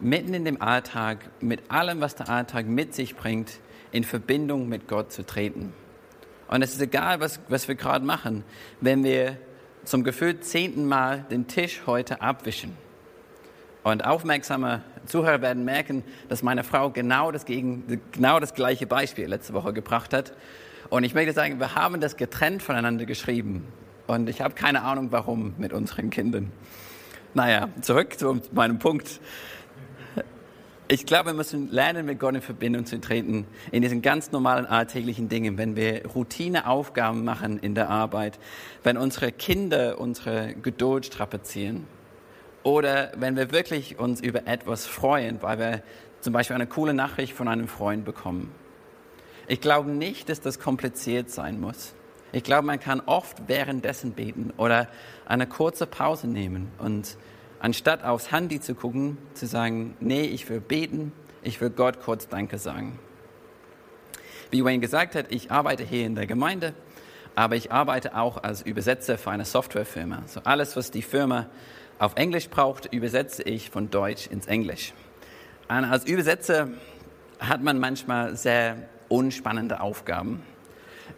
mitten 0.00 0.34
in 0.34 0.44
dem 0.44 0.62
Alltag, 0.62 1.18
mit 1.40 1.70
allem, 1.70 2.00
was 2.00 2.14
der 2.14 2.28
Alltag 2.28 2.66
mit 2.66 2.94
sich 2.94 3.14
bringt, 3.14 3.60
in 3.92 4.04
Verbindung 4.04 4.68
mit 4.68 4.88
Gott 4.88 5.12
zu 5.12 5.24
treten. 5.26 5.72
Und 6.48 6.62
es 6.62 6.72
ist 6.72 6.80
egal, 6.80 7.20
was, 7.20 7.40
was 7.48 7.68
wir 7.68 7.74
gerade 7.74 8.04
machen, 8.04 8.44
wenn 8.80 9.04
wir 9.04 9.36
zum 9.84 10.04
gefühlt 10.04 10.44
zehnten 10.44 10.86
Mal 10.86 11.24
den 11.30 11.46
Tisch 11.46 11.82
heute 11.86 12.20
abwischen. 12.20 12.76
Und 13.82 14.04
aufmerksame 14.04 14.82
Zuhörer 15.06 15.42
werden 15.42 15.64
merken, 15.64 16.04
dass 16.28 16.42
meine 16.42 16.64
Frau 16.64 16.90
genau 16.90 17.30
das, 17.30 17.44
gegen, 17.44 18.00
genau 18.12 18.40
das 18.40 18.54
gleiche 18.54 18.86
Beispiel 18.86 19.26
letzte 19.26 19.52
Woche 19.52 19.72
gebracht 19.74 20.14
hat. 20.14 20.32
Und 20.88 21.04
ich 21.04 21.14
möchte 21.14 21.32
sagen, 21.32 21.60
wir 21.60 21.74
haben 21.74 22.00
das 22.00 22.16
getrennt 22.16 22.62
voneinander 22.62 23.04
geschrieben. 23.04 23.66
Und 24.06 24.28
ich 24.28 24.40
habe 24.40 24.54
keine 24.54 24.82
Ahnung, 24.82 25.08
warum 25.10 25.54
mit 25.58 25.72
unseren 25.72 26.10
Kindern. 26.10 26.50
Naja, 27.34 27.68
zurück 27.80 28.18
zu 28.18 28.40
meinem 28.52 28.78
Punkt. 28.78 29.20
Ich 30.86 31.06
glaube, 31.06 31.30
wir 31.30 31.34
müssen 31.34 31.70
lernen, 31.70 32.04
mit 32.04 32.20
Gott 32.20 32.34
in 32.34 32.42
Verbindung 32.42 32.84
zu 32.84 33.00
treten, 33.00 33.46
in 33.72 33.80
diesen 33.80 34.02
ganz 34.02 34.32
normalen 34.32 34.66
alltäglichen 34.66 35.30
Dingen, 35.30 35.56
wenn 35.56 35.76
wir 35.76 36.04
Routineaufgaben 36.06 37.24
machen 37.24 37.58
in 37.58 37.74
der 37.74 37.88
Arbeit, 37.88 38.38
wenn 38.82 38.98
unsere 38.98 39.32
Kinder 39.32 39.98
unsere 39.98 40.54
Geduld 40.54 41.06
strapazieren 41.06 41.86
oder 42.64 43.12
wenn 43.16 43.34
wir 43.34 43.50
wirklich 43.50 43.98
uns 43.98 44.20
über 44.20 44.46
etwas 44.46 44.86
freuen, 44.86 45.40
weil 45.40 45.58
wir 45.58 45.82
zum 46.20 46.34
Beispiel 46.34 46.54
eine 46.54 46.66
coole 46.66 46.92
Nachricht 46.92 47.32
von 47.32 47.48
einem 47.48 47.66
Freund 47.66 48.04
bekommen. 48.04 48.52
Ich 49.48 49.62
glaube 49.62 49.90
nicht, 49.90 50.28
dass 50.28 50.42
das 50.42 50.60
kompliziert 50.60 51.30
sein 51.30 51.62
muss. 51.62 51.94
Ich 52.32 52.44
glaube, 52.44 52.66
man 52.66 52.78
kann 52.78 53.00
oft 53.00 53.48
währenddessen 53.48 54.12
beten 54.12 54.52
oder 54.58 54.88
eine 55.24 55.46
kurze 55.46 55.86
Pause 55.86 56.28
nehmen 56.28 56.68
und 56.76 57.16
anstatt 57.64 58.04
aufs 58.04 58.30
Handy 58.30 58.60
zu 58.60 58.74
gucken, 58.74 59.16
zu 59.32 59.46
sagen, 59.46 59.96
nee, 59.98 60.24
ich 60.24 60.46
will 60.50 60.60
beten, 60.60 61.12
ich 61.42 61.62
will 61.62 61.70
Gott 61.70 61.98
kurz 61.98 62.28
Danke 62.28 62.58
sagen. 62.58 62.98
Wie 64.50 64.62
Wayne 64.62 64.80
gesagt 64.80 65.14
hat, 65.14 65.32
ich 65.32 65.50
arbeite 65.50 65.82
hier 65.82 66.04
in 66.04 66.14
der 66.14 66.26
Gemeinde, 66.26 66.74
aber 67.34 67.56
ich 67.56 67.72
arbeite 67.72 68.18
auch 68.18 68.42
als 68.42 68.60
Übersetzer 68.60 69.16
für 69.16 69.30
eine 69.30 69.46
Softwarefirma. 69.46 70.24
So 70.26 70.42
alles, 70.44 70.76
was 70.76 70.90
die 70.90 71.00
Firma 71.00 71.46
auf 71.98 72.16
Englisch 72.16 72.50
braucht, 72.50 72.92
übersetze 72.92 73.42
ich 73.44 73.70
von 73.70 73.88
Deutsch 73.88 74.26
ins 74.26 74.46
Englisch. 74.46 74.92
Als 75.66 76.04
Übersetzer 76.04 76.68
hat 77.38 77.62
man 77.62 77.78
manchmal 77.78 78.36
sehr 78.36 78.76
unspannende 79.08 79.80
Aufgaben. 79.80 80.42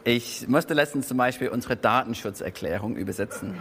Ich 0.05 0.47
musste 0.47 0.75
letztens 0.75 1.09
zum 1.09 1.17
Beispiel 1.17 1.49
unsere 1.49 1.75
Datenschutzerklärung 1.75 2.95
übersetzen. 2.95 3.59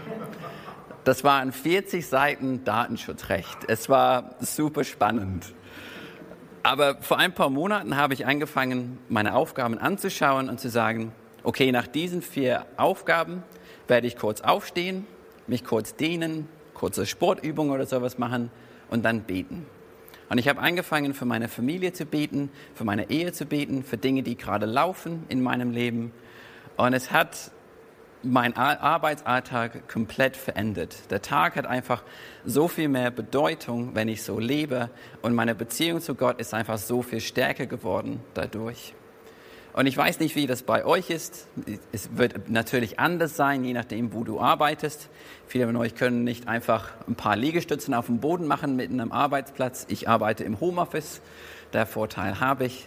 Das 1.06 1.24
waren 1.24 1.52
40 1.52 2.08
Seiten 2.08 2.64
Datenschutzrecht. 2.64 3.60
Es 3.68 3.90
war 3.90 4.34
super 4.40 4.84
spannend. 4.84 5.54
Aber 6.64 6.98
vor 7.00 7.20
ein 7.20 7.32
paar 7.32 7.52
Monaten 7.52 7.96
habe 7.96 8.16
ich 8.16 8.26
angefangen, 8.26 8.98
meine 9.08 9.36
Aufgaben 9.36 9.78
anzuschauen 9.78 10.50
und 10.50 10.60
zu 10.60 10.68
sagen, 10.68 11.12
okay, 11.44 11.72
nach 11.72 11.86
diesen 11.86 12.24
vier 12.24 12.66
Aufgaben 12.78 13.44
werde 13.88 14.08
ich 14.08 14.18
kurz 14.18 14.42
aufstehen, 14.42 15.06
mich 15.46 15.64
kurz 15.64 15.96
dehnen, 15.96 16.50
kurze 16.74 17.06
Sportübungen 17.06 17.72
oder 17.72 17.86
sowas 17.86 18.18
machen 18.18 18.50
und 18.90 19.06
dann 19.06 19.22
beten. 19.22 19.68
Und 20.30 20.40
ich 20.40 20.48
habe 20.48 20.60
angefangen, 20.60 21.14
für 21.14 21.26
meine 21.26 21.50
Familie 21.50 21.94
zu 21.94 22.08
beten, 22.08 22.50
für 22.74 22.84
meine 22.84 23.12
Ehe 23.12 23.32
zu 23.32 23.46
beten, 23.46 23.84
für 23.84 23.98
Dinge, 23.98 24.24
die 24.24 24.38
gerade 24.38 24.66
laufen 24.66 25.24
in 25.30 25.44
meinem 25.44 25.70
Leben. 25.70 26.12
Und 26.78 26.94
es 26.94 27.12
hat 27.12 27.52
mein 28.26 28.58
Arbeitsalltag 28.58 29.88
komplett 29.88 30.36
verändert. 30.36 31.12
Der 31.12 31.22
Tag 31.22 31.56
hat 31.56 31.66
einfach 31.66 32.04
so 32.44 32.68
viel 32.68 32.90
mehr 32.90 33.12
Bedeutung, 33.12 33.96
wenn 33.96 34.08
ich 34.08 34.24
so 34.24 34.40
lebe. 34.40 34.90
Und 35.22 35.36
meine 35.36 35.56
Beziehung 35.56 36.02
zu 36.02 36.16
Gott 36.16 36.40
ist 36.40 36.54
einfach 36.54 36.78
so 36.78 37.02
viel 37.02 37.22
stärker 37.22 37.66
geworden 37.66 38.22
dadurch. 38.34 38.94
Und 39.74 39.88
ich 39.88 39.98
weiß 39.98 40.22
nicht, 40.22 40.38
wie 40.38 40.48
das 40.48 40.64
bei 40.64 40.86
euch 40.86 41.10
ist. 41.10 41.50
Es 41.92 42.16
wird 42.16 42.50
natürlich 42.50 42.98
anders 42.98 43.36
sein, 43.36 43.66
je 43.66 43.74
nachdem, 43.74 44.14
wo 44.14 44.24
du 44.24 44.40
arbeitest. 44.40 45.10
Viele 45.48 45.66
von 45.66 45.76
euch 45.76 45.96
können 45.96 46.24
nicht 46.24 46.48
einfach 46.48 46.94
ein 47.10 47.16
paar 47.16 47.36
Liegestützen 47.36 47.94
auf 47.94 48.06
dem 48.06 48.20
Boden 48.20 48.48
machen 48.48 48.78
mitten 48.78 49.02
am 49.02 49.12
Arbeitsplatz. 49.12 49.86
Ich 49.90 50.08
arbeite 50.08 50.46
im 50.46 50.62
Homeoffice. 50.62 51.22
Der 51.74 51.86
Vorteil 51.86 52.40
habe 52.40 52.66
ich. 52.66 52.86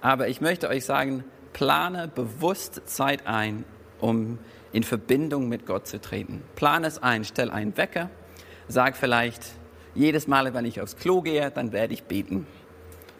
Aber 0.00 0.28
ich 0.28 0.40
möchte 0.40 0.68
euch 0.68 0.84
sagen, 0.84 1.24
plane 1.52 2.06
bewusst 2.06 2.82
Zeit 2.86 3.26
ein, 3.26 3.64
um 4.00 4.38
in 4.72 4.82
Verbindung 4.82 5.48
mit 5.48 5.66
Gott 5.66 5.86
zu 5.86 6.00
treten. 6.00 6.42
Plane 6.56 6.86
es 6.86 7.02
ein, 7.02 7.24
stell 7.24 7.50
einen 7.50 7.76
Wecker. 7.76 8.10
Sag 8.68 8.96
vielleicht, 8.96 9.44
jedes 9.94 10.26
Mal, 10.26 10.52
wenn 10.54 10.64
ich 10.64 10.80
aufs 10.80 10.96
Klo 10.96 11.22
gehe, 11.22 11.50
dann 11.50 11.72
werde 11.72 11.94
ich 11.94 12.04
beten. 12.04 12.46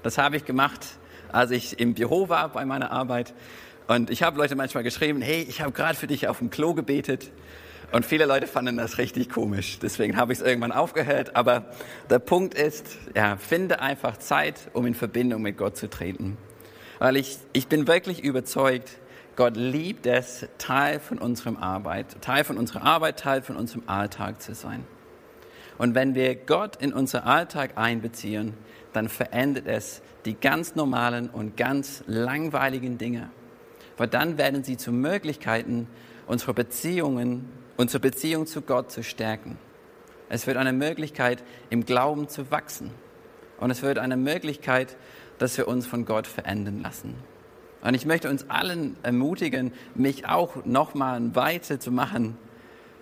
Das 0.03 0.19
habe 0.19 0.37
ich 0.37 0.45
gemacht 0.45 0.87
als 1.33 1.51
ich 1.51 1.79
im 1.79 1.95
Büro 1.95 2.29
war 2.29 2.49
bei 2.51 2.65
meiner 2.65 2.91
Arbeit. 2.91 3.35
Und 3.87 4.11
ich 4.11 4.23
habe 4.23 4.39
Leute 4.39 4.57
manchmal 4.57 4.85
geschrieben, 4.85 5.21
hey, 5.21 5.45
ich 5.49 5.61
habe 5.61 5.73
gerade 5.73 5.97
für 5.97 6.07
dich 6.07 6.29
auf 6.29 6.39
dem 6.39 6.51
Klo 6.51 6.75
gebetet. 6.75 7.31
Und 7.93 8.07
viele 8.07 8.25
Leute 8.25 8.47
fanden 8.47 8.77
das 8.77 8.99
richtig 8.99 9.31
komisch. 9.31 9.81
Deswegen 9.81 10.17
habe 10.17 10.33
ich 10.33 10.39
es 10.39 10.45
irgendwann 10.45 10.71
aufgehört. 10.71 11.35
Aber 11.35 11.67
der 12.09 12.21
Punkt 12.21 12.55
ist, 12.55 12.87
ja, 13.17 13.37
finde 13.37 13.81
einfach 13.81 14.17
Zeit, 14.19 14.71
um 14.75 14.87
in 14.87 14.95
Verbindung 14.95 15.43
mit 15.43 15.59
Gott 15.59 15.77
zu 15.77 15.91
treten. 15.91 16.37
Weil 17.01 17.17
ich, 17.17 17.39
ich 17.53 17.67
bin 17.67 17.89
wirklich 17.89 18.23
überzeugt, 18.23 18.91
Gott 19.37 19.57
liebt 19.57 20.07
es, 20.07 20.47
Teil 20.59 21.01
von 21.01 21.19
unserem 21.19 21.57
Arbeit, 21.57 22.21
Teil 22.21 22.45
von 22.45 22.59
unserer 22.59 22.83
Arbeit, 22.83 23.19
Teil 23.19 23.43
von 23.43 23.57
unserem 23.57 23.85
Alltag 23.87 24.43
zu 24.43 24.55
sein. 24.55 24.85
Und 25.79 25.95
wenn 25.95 26.15
wir 26.15 26.35
Gott 26.35 26.77
in 26.77 26.93
unser 26.93 27.27
Alltag 27.27 27.79
einbeziehen, 27.79 28.55
dann 28.93 29.09
verändert 29.09 29.67
es 29.67 30.03
die 30.25 30.35
ganz 30.35 30.75
normalen 30.75 31.31
und 31.31 31.57
ganz 31.57 32.05
langweiligen 32.07 32.99
Dinge. 32.99 33.31
Weil 33.97 34.09
dann 34.09 34.37
werden 34.37 34.63
sie 34.65 34.77
zu 34.77 34.93
Möglichkeiten, 34.93 35.87
unsere 36.27 36.55
Beziehungen, 36.55 37.49
unsere 37.77 38.01
Beziehung 38.01 38.47
zu 38.47 38.63
Gott 38.63 38.93
zu 38.93 39.03
stärken. 39.03 39.59
Es 40.29 40.47
wird 40.47 40.59
eine 40.59 40.73
Möglichkeit, 40.73 41.43
im 41.71 41.85
Glauben 41.85 42.29
zu 42.29 42.51
wachsen. 42.51 42.91
Und 43.59 43.71
es 43.71 43.83
wird 43.83 43.99
eine 43.99 44.17
Möglichkeit, 44.17 44.97
dass 45.39 45.57
wir 45.57 45.67
uns 45.67 45.87
von 45.87 46.05
Gott 46.05 46.27
verändern 46.27 46.83
lassen. 46.83 47.15
Und 47.83 47.95
ich 47.95 48.05
möchte 48.05 48.29
uns 48.29 48.49
allen 48.51 48.97
ermutigen, 49.03 49.73
mich 49.95 50.27
auch 50.27 50.65
nochmal 50.65 51.35
weiter 51.35 51.81
zu 51.81 51.91
machen. 51.91 52.37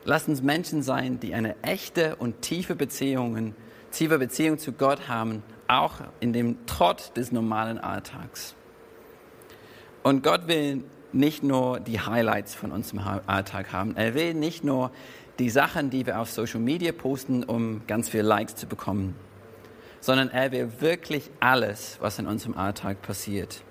Lasst 0.05 0.29
uns 0.29 0.43
Menschen 0.43 0.83
sein, 0.83 1.21
die 1.21 1.35
eine 1.35 1.61
echte 1.63 2.17
und 2.17 2.43
tiefe 2.43 2.77
Beziehung, 2.77 3.55
tiefe 3.91 4.19
Beziehung 4.19 4.59
zu 4.59 4.73
Gott 4.73 5.09
haben 5.09 5.43
auch 5.69 6.01
in 6.21 6.33
dem 6.33 6.67
Trott 6.67 7.13
des 7.17 7.31
normalen 7.31 7.79
Alltags. 7.79 8.55
Und 10.03 10.23
Gott 10.23 10.49
will 10.49 10.85
nicht 11.13 11.43
nur 11.43 11.81
die 11.81 12.01
Highlights 12.01 12.55
von 12.55 12.73
unserem 12.73 13.21
Alltag 13.27 13.73
haben. 13.73 13.97
Er 13.97 14.15
will 14.15 14.35
nicht 14.35 14.65
nur 14.65 14.91
die 15.39 15.51
Sachen, 15.51 15.91
die 15.91 16.07
wir 16.07 16.21
auf 16.21 16.31
Social 16.31 16.61
Media 16.61 16.93
posten, 16.93 17.45
um 17.45 17.83
ganz 17.87 18.09
viele 18.09 18.25
Likes 18.25 18.57
zu 18.57 18.67
bekommen, 18.67 19.15
sondern 20.01 20.31
er 20.31 20.53
will 20.53 20.81
wirklich 20.81 21.31
alles, 21.41 21.99
was 22.01 22.19
in 22.19 22.27
unserem 22.27 22.57
Alltag 22.57 23.03
passiert. 23.03 23.63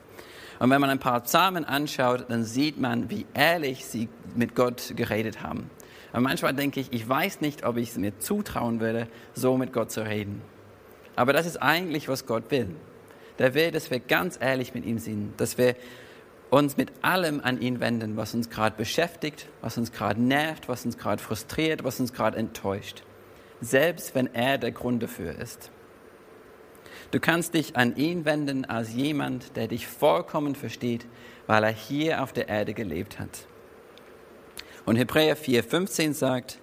Und 0.59 0.69
wenn 0.69 0.81
man 0.81 0.89
ein 0.89 0.99
paar 0.99 1.21
Psalmen 1.21 1.65
anschaut, 1.65 2.25
dann 2.29 2.43
sieht 2.43 2.79
man, 2.79 3.09
wie 3.09 3.25
ehrlich 3.33 3.85
sie 3.85 4.09
mit 4.35 4.55
Gott 4.55 4.93
geredet 4.95 5.43
haben. 5.43 5.69
Und 6.13 6.23
manchmal 6.23 6.53
denke 6.53 6.79
ich, 6.79 6.91
ich 6.91 7.07
weiß 7.07 7.41
nicht, 7.41 7.63
ob 7.63 7.77
ich 7.77 7.89
es 7.89 7.97
mir 7.97 8.17
zutrauen 8.19 8.79
würde, 8.79 9.07
so 9.33 9.57
mit 9.57 9.73
Gott 9.73 9.91
zu 9.91 10.01
reden. 10.01 10.41
Aber 11.15 11.33
das 11.33 11.45
ist 11.45 11.57
eigentlich, 11.57 12.07
was 12.07 12.25
Gott 12.25 12.49
will. 12.49 12.75
Der 13.39 13.53
will, 13.53 13.71
dass 13.71 13.91
wir 13.91 13.99
ganz 13.99 14.37
ehrlich 14.41 14.73
mit 14.73 14.85
ihm 14.85 14.99
sind, 14.99 15.39
dass 15.39 15.57
wir 15.57 15.75
uns 16.49 16.77
mit 16.77 16.91
allem 17.01 17.41
an 17.41 17.59
ihn 17.61 17.79
wenden, 17.79 18.17
was 18.17 18.33
uns 18.33 18.49
gerade 18.49 18.75
beschäftigt, 18.75 19.47
was 19.61 19.77
uns 19.77 19.91
gerade 19.91 20.21
nervt, 20.21 20.69
was 20.69 20.85
uns 20.85 20.97
gerade 20.97 21.21
frustriert, 21.21 21.83
was 21.83 21.99
uns 21.99 22.13
gerade 22.13 22.37
enttäuscht. 22.37 23.03
Selbst 23.59 24.15
wenn 24.15 24.33
er 24.33 24.57
der 24.57 24.71
Grund 24.71 25.03
dafür 25.03 25.35
ist. 25.35 25.71
Du 27.11 27.19
kannst 27.19 27.53
dich 27.53 27.77
an 27.77 27.95
ihn 27.95 28.25
wenden 28.25 28.65
als 28.65 28.93
jemand, 28.93 29.55
der 29.55 29.67
dich 29.67 29.87
vollkommen 29.87 30.55
versteht, 30.55 31.05
weil 31.45 31.63
er 31.63 31.71
hier 31.71 32.21
auf 32.21 32.33
der 32.33 32.49
Erde 32.49 32.73
gelebt 32.73 33.19
hat. 33.19 33.47
Und 34.85 34.97
Hebräer 34.97 35.37
4,15 35.37 36.13
sagt, 36.13 36.59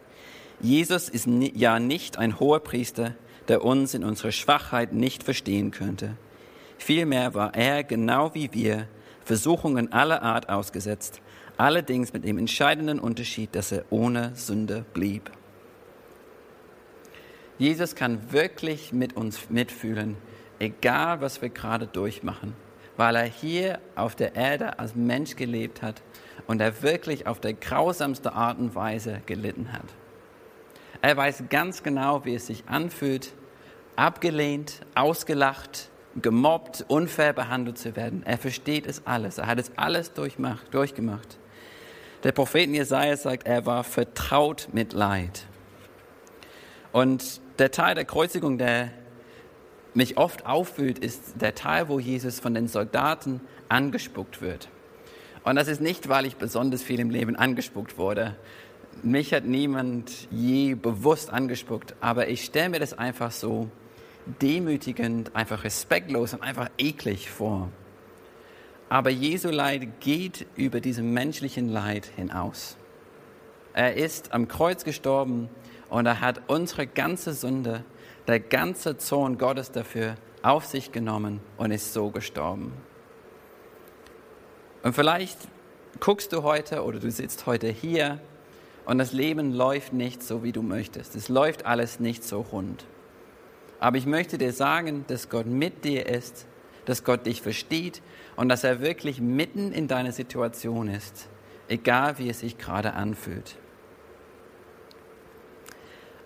Jesus 0.61 1.09
ist 1.09 1.27
ja 1.27 1.79
nicht 1.79 2.19
ein 2.19 2.39
hoher 2.41 2.61
Priester, 2.61 3.15
der 3.49 3.65
uns 3.65 3.95
in 3.95 4.05
unserer 4.05 4.33
Schwachheit 4.33 4.93
nicht 4.93 5.23
verstehen 5.23 5.71
könnte. 5.71 6.17
Vielmehr 6.79 7.35
war 7.35 7.55
er, 7.55 7.85
genau 7.85 8.35
wie 8.35 8.53
wir, 8.53 8.89
Versuchungen 9.25 9.93
aller 9.93 10.23
Art 10.23 10.49
ausgesetzt, 10.49 11.21
allerdings 11.57 12.13
mit 12.13 12.25
dem 12.25 12.39
entscheidenden 12.39 12.99
Unterschied, 12.99 13.55
dass 13.55 13.73
er 13.73 13.85
ohne 13.91 14.33
Sünde 14.35 14.85
blieb. 14.93 15.31
Jesus 17.59 17.95
kann 17.95 18.33
wirklich 18.33 18.93
mit 18.93 19.17
uns 19.17 19.49
mitfühlen, 19.49 20.17
egal 20.59 21.21
was 21.21 21.43
wir 21.43 21.49
gerade 21.49 21.87
durchmachen, 21.87 22.55
weil 22.97 23.17
er 23.17 23.25
hier 23.25 23.81
auf 23.97 24.15
der 24.15 24.37
Erde 24.37 24.79
als 24.79 24.95
Mensch 24.95 25.37
gelebt 25.37 25.83
hat 25.83 26.03
und 26.47 26.61
er 26.61 26.83
wirklich 26.83 27.27
auf 27.27 27.41
der 27.41 27.55
grausamste 27.55 28.33
Art 28.33 28.59
und 28.59 28.75
Weise 28.75 29.23
gelitten 29.27 29.73
hat. 29.73 29.87
Er 31.03 31.17
weiß 31.17 31.45
ganz 31.51 31.83
genau, 31.83 32.25
wie 32.25 32.35
es 32.35 32.47
sich 32.47 32.65
anfühlt, 32.67 33.35
abgelehnt, 33.97 34.81
ausgelacht, 34.95 35.91
gemobbt, 36.21 36.85
unfair 36.89 37.33
behandelt 37.33 37.79
zu 37.79 37.97
werden. 37.97 38.23
Er 38.25 38.39
versteht 38.39 38.87
es 38.87 39.07
alles. 39.07 39.39
Er 39.39 39.47
hat 39.47 39.59
es 39.59 39.73
alles 39.77 40.13
durchgemacht. 40.13 41.39
Der 42.23 42.33
Prophet 42.33 42.71
Jesaja 42.71 43.17
sagt, 43.17 43.47
er 43.47 43.67
war 43.67 43.85
vertraut 43.85 44.69
mit 44.73 44.93
Leid. 44.93 45.47
Und 46.93 47.41
der 47.59 47.71
Teil 47.71 47.95
der 47.95 48.05
Kreuzigung, 48.05 48.57
der 48.57 48.91
mich 49.95 50.17
oft 50.19 50.47
auffühlt, 50.47 50.99
ist 50.99 51.41
der 51.41 51.55
Teil, 51.55 51.89
wo 51.89 51.99
Jesus 51.99 52.41
von 52.41 52.55
den 52.55 52.69
Soldaten 52.69 53.41
angespuckt 53.69 54.43
wird. 54.43 54.69
Und 55.45 55.57
das 55.57 55.69
ist 55.69 55.81
nicht, 55.81 56.09
weil 56.09 56.27
ich 56.27 56.37
besonders 56.37 56.83
viel 56.83 57.01
im 57.01 57.11
Leben 57.11 57.37
angespuckt 57.37 57.99
wurde, 57.99 58.37
mich 59.03 59.35
hat 59.35 59.45
niemand 59.45 60.29
je 60.31 60.75
bewusst 60.75 61.31
angespuckt, 61.31 61.95
aber 62.01 62.29
ich 62.29 62.45
stelle 62.45 62.71
mir 62.71 62.79
das 62.79 62.97
einfach 62.97 63.31
so 63.31 63.69
demütigend, 64.41 65.35
einfach 65.35 65.65
respektlos 65.65 66.33
und 66.35 66.43
einfach 66.43 66.71
eklig 66.79 67.31
vor. 67.31 67.71
Aber 68.89 69.11
Jesu 69.11 69.51
Leid 69.51 70.01
geht 70.01 70.47
über 70.57 70.81
diesem 70.81 71.13
menschlichen 71.13 71.69
Leid 71.69 72.07
hinaus. 72.17 72.77
Er 73.73 73.95
ist 73.95 74.33
am 74.33 74.47
Kreuz 74.47 74.85
gestorben 74.85 75.49
und 75.91 76.07
er 76.07 76.21
hat 76.21 76.43
unsere 76.47 76.87
ganze 76.87 77.33
Sünde, 77.33 77.85
der 78.27 78.41
ganze 78.41 78.97
Zorn 78.97 79.39
Gottes 79.39 79.71
dafür 79.71 80.17
auf 80.43 80.67
sich 80.67 80.93
genommen 80.93 81.41
und 81.57 81.71
ist 81.71 81.93
so 81.93 82.11
gestorben. 82.11 82.73
Und 84.83 84.95
vielleicht 84.95 85.39
guckst 86.01 86.33
du 86.33 86.43
heute 86.43 86.85
oder 86.85 86.99
du 86.99 87.11
sitzt 87.11 87.47
heute 87.47 87.69
hier 87.69 88.21
und 88.85 88.99
das 88.99 89.13
Leben 89.13 89.53
läuft 89.53 89.93
nicht 89.93 90.23
so, 90.23 90.43
wie 90.43 90.53
du 90.53 90.63
möchtest. 90.63 91.17
Es 91.17 91.29
läuft 91.29 91.65
alles 91.65 92.01
nicht 92.01 92.25
so 92.25 92.43
rund. 92.43 92.85
Aber 93.81 93.97
ich 93.97 94.07
möchte 94.07 94.39
dir 94.39 94.53
sagen, 94.53 95.05
dass 95.09 95.29
Gott 95.29 95.47
mit 95.47 95.85
dir 95.85 96.07
ist, 96.07 96.47
dass 96.85 97.05
Gott 97.05 97.27
dich 97.27 97.41
versteht 97.41 98.03
und 98.37 98.49
dass 98.49 98.65
er 98.65 98.81
wirklich 98.81 99.21
mitten 99.21 99.73
in 99.73 99.89
deiner 99.89 100.13
Situation 100.13 100.89
ist, 100.89 101.29
egal 101.69 102.19
wie 102.19 102.29
es 102.29 102.41
sich 102.41 102.59
gerade 102.59 102.93
anfühlt. 102.93 103.57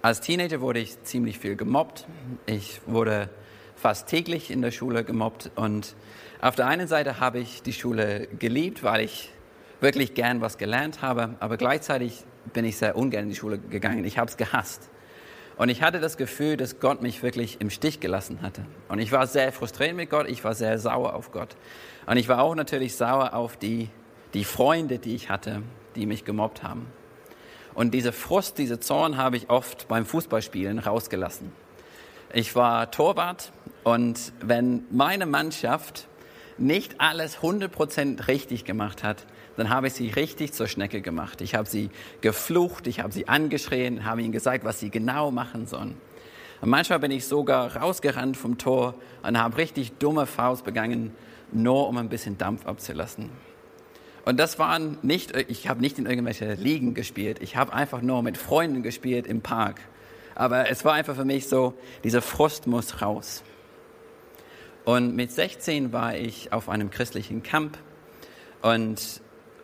Als 0.01 0.21
Teenager 0.21 0.61
wurde 0.61 0.79
ich 0.79 1.03
ziemlich 1.03 1.41
viel 1.41 1.57
gemobbt. 1.57 2.07
Ich 2.47 2.81
wurde 2.87 3.29
fast 3.75 4.07
täglich 4.07 4.51
in 4.51 4.63
der 4.63 4.71
Schule 4.71 5.03
gemobbt 5.03 5.51
und 5.57 5.97
auf 6.41 6.55
der 6.55 6.69
einen 6.69 6.87
Seite 6.87 7.19
habe 7.19 7.41
ich 7.41 7.63
die 7.63 7.73
Schule 7.73 8.29
geliebt, 8.39 8.85
weil 8.85 9.05
ich 9.05 9.31
wirklich 9.81 10.15
gern 10.15 10.41
was 10.41 10.57
gelernt 10.57 11.03
habe, 11.03 11.35
aber 11.41 11.57
gleichzeitig 11.57 12.23
bin 12.53 12.65
ich 12.65 12.77
sehr 12.77 12.97
ungern 12.97 13.25
in 13.25 13.31
die 13.31 13.35
Schule 13.35 13.59
gegangen. 13.59 14.05
Ich 14.05 14.19
habe 14.19 14.31
es 14.31 14.37
gehasst. 14.37 14.89
Und 15.57 15.69
ich 15.69 15.83
hatte 15.83 15.99
das 15.99 16.17
Gefühl, 16.17 16.57
dass 16.57 16.79
Gott 16.79 17.03
mich 17.03 17.25
wirklich 17.25 17.61
im 17.61 17.69
Stich 17.69 17.99
gelassen 17.99 18.41
hatte. 18.43 18.65
Und 18.89 19.01
ich 19.01 19.11
war 19.11 19.27
sehr 19.27 19.53
frustriert 19.53 19.97
mit 19.97 20.11
Gott, 20.11 20.29
ich 20.29 20.45
war 20.45 20.55
sehr 20.55 20.79
sauer 20.79 21.15
auf 21.15 21.33
Gott. 21.33 21.57
Und 22.07 22.17
ich 22.17 22.29
war 22.29 22.41
auch 22.41 22.55
natürlich 22.55 22.95
sauer 22.95 23.35
auf 23.35 23.57
die, 23.57 23.89
die 24.33 24.45
Freunde, 24.45 25.01
die 25.01 25.17
ich 25.17 25.29
hatte, 25.29 25.63
die 25.97 26.07
mich 26.07 26.25
gemobbt 26.25 26.63
haben. 26.63 26.87
Und 27.79 27.95
diese 27.95 28.11
Frust, 28.11 28.59
diese 28.59 28.81
Zorn 28.81 29.19
habe 29.19 29.37
ich 29.37 29.51
oft 29.51 29.87
beim 29.87 30.05
Fußballspielen 30.05 30.81
rausgelassen. 30.81 31.53
Ich 32.35 32.57
war 32.57 32.91
Torwart 32.91 33.53
und 33.85 34.33
wenn 34.41 34.83
meine 34.91 35.27
Mannschaft 35.27 36.09
nicht 36.59 37.01
alles 37.01 37.39
100% 37.39 38.27
richtig 38.27 38.65
gemacht 38.65 39.05
hat, 39.05 39.27
dann 39.57 39.71
habe 39.71 39.87
ich 39.87 39.93
sie 39.93 40.09
richtig 40.09 40.55
zur 40.55 40.67
Schnecke 40.67 41.03
gemacht. 41.03 41.41
Ich 41.41 41.55
habe 41.55 41.69
sie 41.69 41.91
geflucht, 42.21 42.89
ich 42.89 42.99
habe 42.99 43.13
sie 43.13 43.29
angeschrien, 43.29 44.05
habe 44.05 44.23
ihnen 44.23 44.33
gesagt, 44.33 44.65
was 44.65 44.81
sie 44.81 44.91
genau 44.91 45.31
machen 45.31 45.67
sollen. 45.67 45.95
Und 46.61 46.71
manchmal 46.71 46.99
bin 46.99 47.13
ich 47.13 47.27
sogar 47.27 47.77
rausgerannt 47.77 48.37
vom 48.37 48.59
Tor 48.59 48.97
und 49.23 49.39
habe 49.39 49.57
richtig 49.57 49.93
dumme 49.99 50.27
Faust 50.27 50.65
begangen, 50.65 51.13
nur 51.53 51.87
um 51.87 51.97
ein 51.97 52.09
bisschen 52.09 52.39
Dampf 52.39 52.67
abzulassen. 52.67 53.31
Und 54.29 54.37
das 54.39 54.59
waren 54.59 54.99
nicht, 55.01 55.35
ich 55.35 55.71
habe 55.71 55.81
nicht 55.81 55.99
in 55.99 56.05
irgendwelche 56.05 56.53
Ligen 56.53 56.93
gespielt, 56.93 57.39
ich 57.41 57.57
habe 57.57 57.73
einfach 57.73 58.03
nur 58.03 58.23
mit 58.23 58.37
Freunden 58.37 58.83
gespielt 58.83 59.27
im 59.27 59.41
Park. 59.41 59.81
Aber 60.35 60.71
es 60.71 60.85
war 60.85 60.93
einfach 60.93 61.17
für 61.17 61.25
mich 61.25 61.49
so, 61.49 61.73
dieser 62.05 62.21
Frust 62.21 62.67
muss 62.67 63.01
raus. 63.01 63.43
Und 64.85 65.17
mit 65.17 65.33
16 65.33 65.95
war 65.95 66.15
ich 66.15 66.53
auf 66.53 66.69
einem 66.69 66.91
christlichen 66.91 67.43
Camp 67.43 67.79
und 68.61 69.23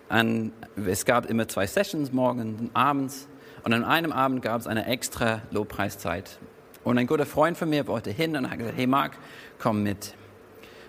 an, 0.08 0.50
es 0.76 1.04
gab 1.04 1.26
immer 1.26 1.46
zwei 1.46 1.66
Sessions, 1.66 2.10
morgens 2.14 2.58
und 2.58 2.70
abends. 2.74 3.28
Und 3.64 3.74
an 3.74 3.84
einem 3.84 4.12
Abend 4.12 4.40
gab 4.40 4.62
es 4.62 4.66
eine 4.66 4.86
extra 4.86 5.42
Lobpreiszeit. 5.50 6.38
Und 6.84 6.96
ein 6.96 7.06
guter 7.06 7.26
Freund 7.26 7.58
von 7.58 7.68
mir 7.68 7.86
wollte 7.86 8.10
hin 8.10 8.34
und 8.34 8.50
hat 8.50 8.56
gesagt, 8.56 8.78
hey 8.78 8.86
Marc, 8.86 9.12
komm 9.58 9.82
mit. 9.82 10.14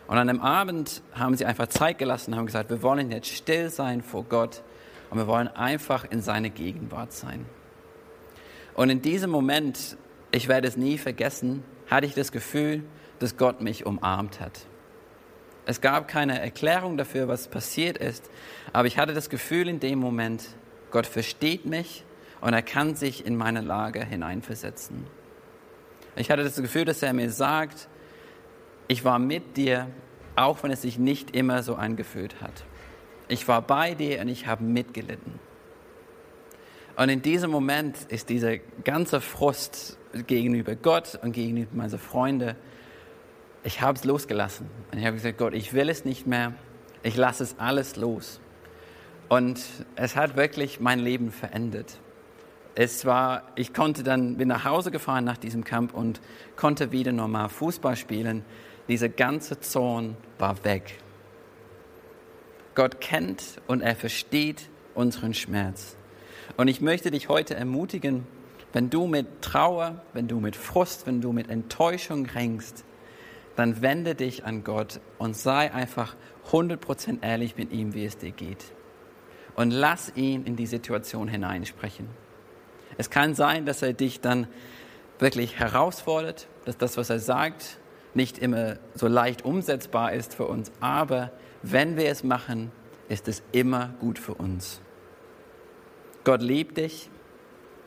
Und 0.08 0.18
an 0.18 0.28
dem 0.28 0.42
Abend 0.42 1.02
haben 1.14 1.36
sie 1.36 1.46
einfach 1.46 1.68
Zeit 1.68 1.98
gelassen 1.98 2.34
und 2.34 2.40
haben 2.40 2.46
gesagt, 2.46 2.70
wir 2.70 2.82
wollen 2.84 3.12
jetzt 3.12 3.30
still 3.30 3.70
sein 3.70 4.02
vor 4.02 4.24
Gott 4.24 4.62
und 5.10 5.18
wir 5.18 5.28
wollen 5.28 5.48
einfach 5.48 6.06
in 6.10 6.22
seine 6.22 6.50
Gegenwart 6.50 7.12
sein. 7.12 7.46
Und 8.76 8.90
in 8.90 9.02
diesem 9.02 9.32
Moment, 9.32 9.98
ich 10.32 10.48
werde 10.48 10.68
es 10.68 10.78
nie 10.78 10.98
vergessen, 10.98 11.64
hatte 11.90 12.06
ich 12.06 12.14
das 12.14 12.32
Gefühl, 12.32 12.84
dass 13.20 13.38
Gott 13.38 13.62
mich 13.62 13.86
umarmt 13.86 14.40
hat. 14.40 14.66
Es 15.66 15.82
gab 15.82 16.08
keine 16.08 16.40
Erklärung 16.40 16.98
dafür, 16.98 17.28
was 17.28 17.48
passiert 17.48 17.98
ist, 17.98 18.30
aber 18.74 18.88
ich 18.88 19.00
hatte 19.00 19.14
das 19.14 19.30
Gefühl 19.30 19.68
in 19.68 19.80
dem 19.80 19.98
Moment, 19.98 20.44
Gott 20.92 21.08
versteht 21.08 21.66
mich 21.66 22.04
und 22.42 22.54
er 22.54 22.62
kann 22.62 22.96
sich 22.96 23.26
in 23.26 23.36
meine 23.36 23.62
Lage 23.62 24.06
hineinversetzen. 24.06 25.08
Ich 26.16 26.30
hatte 26.30 26.44
das 26.44 26.56
Gefühl, 26.56 26.86
dass 26.86 27.02
er 27.02 27.14
mir 27.14 27.32
sagt, 27.32 27.88
ich 28.88 29.04
war 29.04 29.20
mit 29.20 29.58
dir, 29.58 29.88
auch 30.36 30.64
wenn 30.64 30.72
es 30.72 30.82
sich 30.82 30.98
nicht 31.00 31.36
immer 31.36 31.64
so 31.64 31.76
angefühlt 31.76 32.42
hat. 32.42 32.66
Ich 33.28 33.48
war 33.48 33.62
bei 33.62 33.96
dir 33.96 34.22
und 34.22 34.28
ich 34.28 34.48
habe 34.48 34.64
mitgelitten. 34.64 35.40
Und 36.96 37.10
in 37.10 37.22
diesem 37.22 37.52
Moment 37.52 37.98
ist 38.10 38.30
dieser 38.30 38.58
ganze 38.84 39.20
Frust 39.20 39.98
gegenüber 40.28 40.76
Gott 40.76 41.20
und 41.22 41.34
gegenüber 41.34 41.76
meinen 41.76 42.00
Freunden 42.00 42.56
ich 43.66 43.82
habe 43.82 43.98
es 43.98 44.06
losgelassen. 44.06 44.70
Und 44.92 45.00
ich 45.00 45.06
habe 45.06 45.16
gesagt, 45.16 45.40
Gott, 45.40 45.54
ich 45.56 45.74
will 45.74 45.90
es 45.90 46.06
nicht 46.06 46.28
mehr. 46.28 46.54
Ich 47.02 47.18
lasse 47.18 47.44
es 47.44 47.58
alles 47.58 47.96
los. 47.96 48.40
Und 49.28 49.60
es 49.96 50.16
hat 50.16 50.38
wirklich 50.38 50.80
mein 50.80 51.00
Leben 51.00 51.32
verändert. 51.32 52.00
Es 52.76 53.06
war, 53.06 53.42
ich 53.56 53.74
konnte 53.74 54.04
dann, 54.04 54.38
bin 54.38 54.50
nach 54.50 54.66
Hause 54.66 54.92
gefahren 54.92 55.24
nach 55.24 55.38
diesem 55.38 55.64
Camp 55.64 55.96
und 55.96 56.22
konnte 56.56 56.92
wieder 56.92 57.12
normal 57.12 57.50
Fußball 57.50 57.96
spielen. 57.96 58.46
Dieser 58.88 59.10
ganze 59.10 59.60
Zorn 59.60 60.16
war 60.38 60.64
weg. 60.64 61.00
Gott 62.76 63.02
kennt 63.02 63.62
und 63.68 63.82
er 63.82 63.96
versteht 63.96 64.70
unseren 64.94 65.34
Schmerz. 65.34 65.96
Und 66.58 66.68
ich 66.68 66.82
möchte 66.82 67.10
dich 67.10 67.30
heute 67.30 67.56
ermutigen, 67.56 68.28
wenn 68.74 68.90
du 68.90 69.08
mit 69.08 69.42
Trauer, 69.42 70.04
wenn 70.14 70.28
du 70.28 70.40
mit 70.40 70.56
Frust, 70.56 71.08
wenn 71.08 71.22
du 71.22 71.32
mit 71.32 71.50
Enttäuschung 71.50 72.26
ringst, 72.26 72.84
dann 73.56 73.82
wende 73.82 74.16
dich 74.16 74.46
an 74.46 74.64
Gott 74.64 75.00
und 75.18 75.36
sei 75.36 75.74
einfach 75.74 76.16
100% 76.52 77.24
ehrlich 77.24 77.56
mit 77.56 77.72
ihm, 77.72 77.94
wie 77.94 78.06
es 78.06 78.18
dir 78.18 78.32
geht. 78.32 78.66
Und 79.56 79.72
lass 79.72 80.12
ihn 80.16 80.44
in 80.44 80.58
die 80.58 80.66
Situation 80.66 81.30
hineinsprechen. 81.30 82.10
Es 82.98 83.10
kann 83.10 83.34
sein, 83.34 83.66
dass 83.66 83.82
er 83.82 83.94
dich 83.94 84.20
dann 84.20 84.48
wirklich 85.20 85.58
herausfordert, 85.58 86.48
dass 86.66 86.78
das, 86.78 86.98
was 86.98 87.10
er 87.10 87.20
sagt, 87.20 87.80
nicht 88.16 88.38
immer 88.38 88.78
so 88.94 89.08
leicht 89.08 89.44
umsetzbar 89.44 90.14
ist 90.14 90.34
für 90.34 90.46
uns. 90.46 90.72
Aber 90.80 91.32
wenn 91.62 91.98
wir 91.98 92.10
es 92.10 92.24
machen, 92.24 92.72
ist 93.10 93.28
es 93.28 93.44
immer 93.52 93.94
gut 94.00 94.20
für 94.20 94.34
uns. 94.34 94.82
Gott 96.24 96.42
liebt 96.42 96.78
dich, 96.78 97.10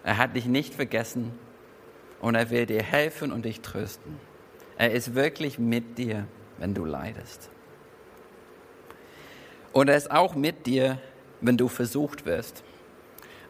er 0.04 0.18
hat 0.18 0.36
dich 0.36 0.46
nicht 0.46 0.74
vergessen 0.74 1.32
und 2.20 2.34
er 2.34 2.50
will 2.50 2.66
dir 2.66 2.82
helfen 2.82 3.32
und 3.32 3.44
dich 3.44 3.60
trösten. 3.60 4.16
Er 4.76 4.92
ist 4.92 5.14
wirklich 5.14 5.58
mit 5.58 5.98
dir, 5.98 6.26
wenn 6.58 6.74
du 6.74 6.84
leidest. 6.84 7.50
Und 9.72 9.88
er 9.88 9.96
ist 9.96 10.10
auch 10.10 10.34
mit 10.34 10.66
dir, 10.66 10.98
wenn 11.40 11.56
du 11.56 11.68
versucht 11.68 12.26
wirst. 12.26 12.62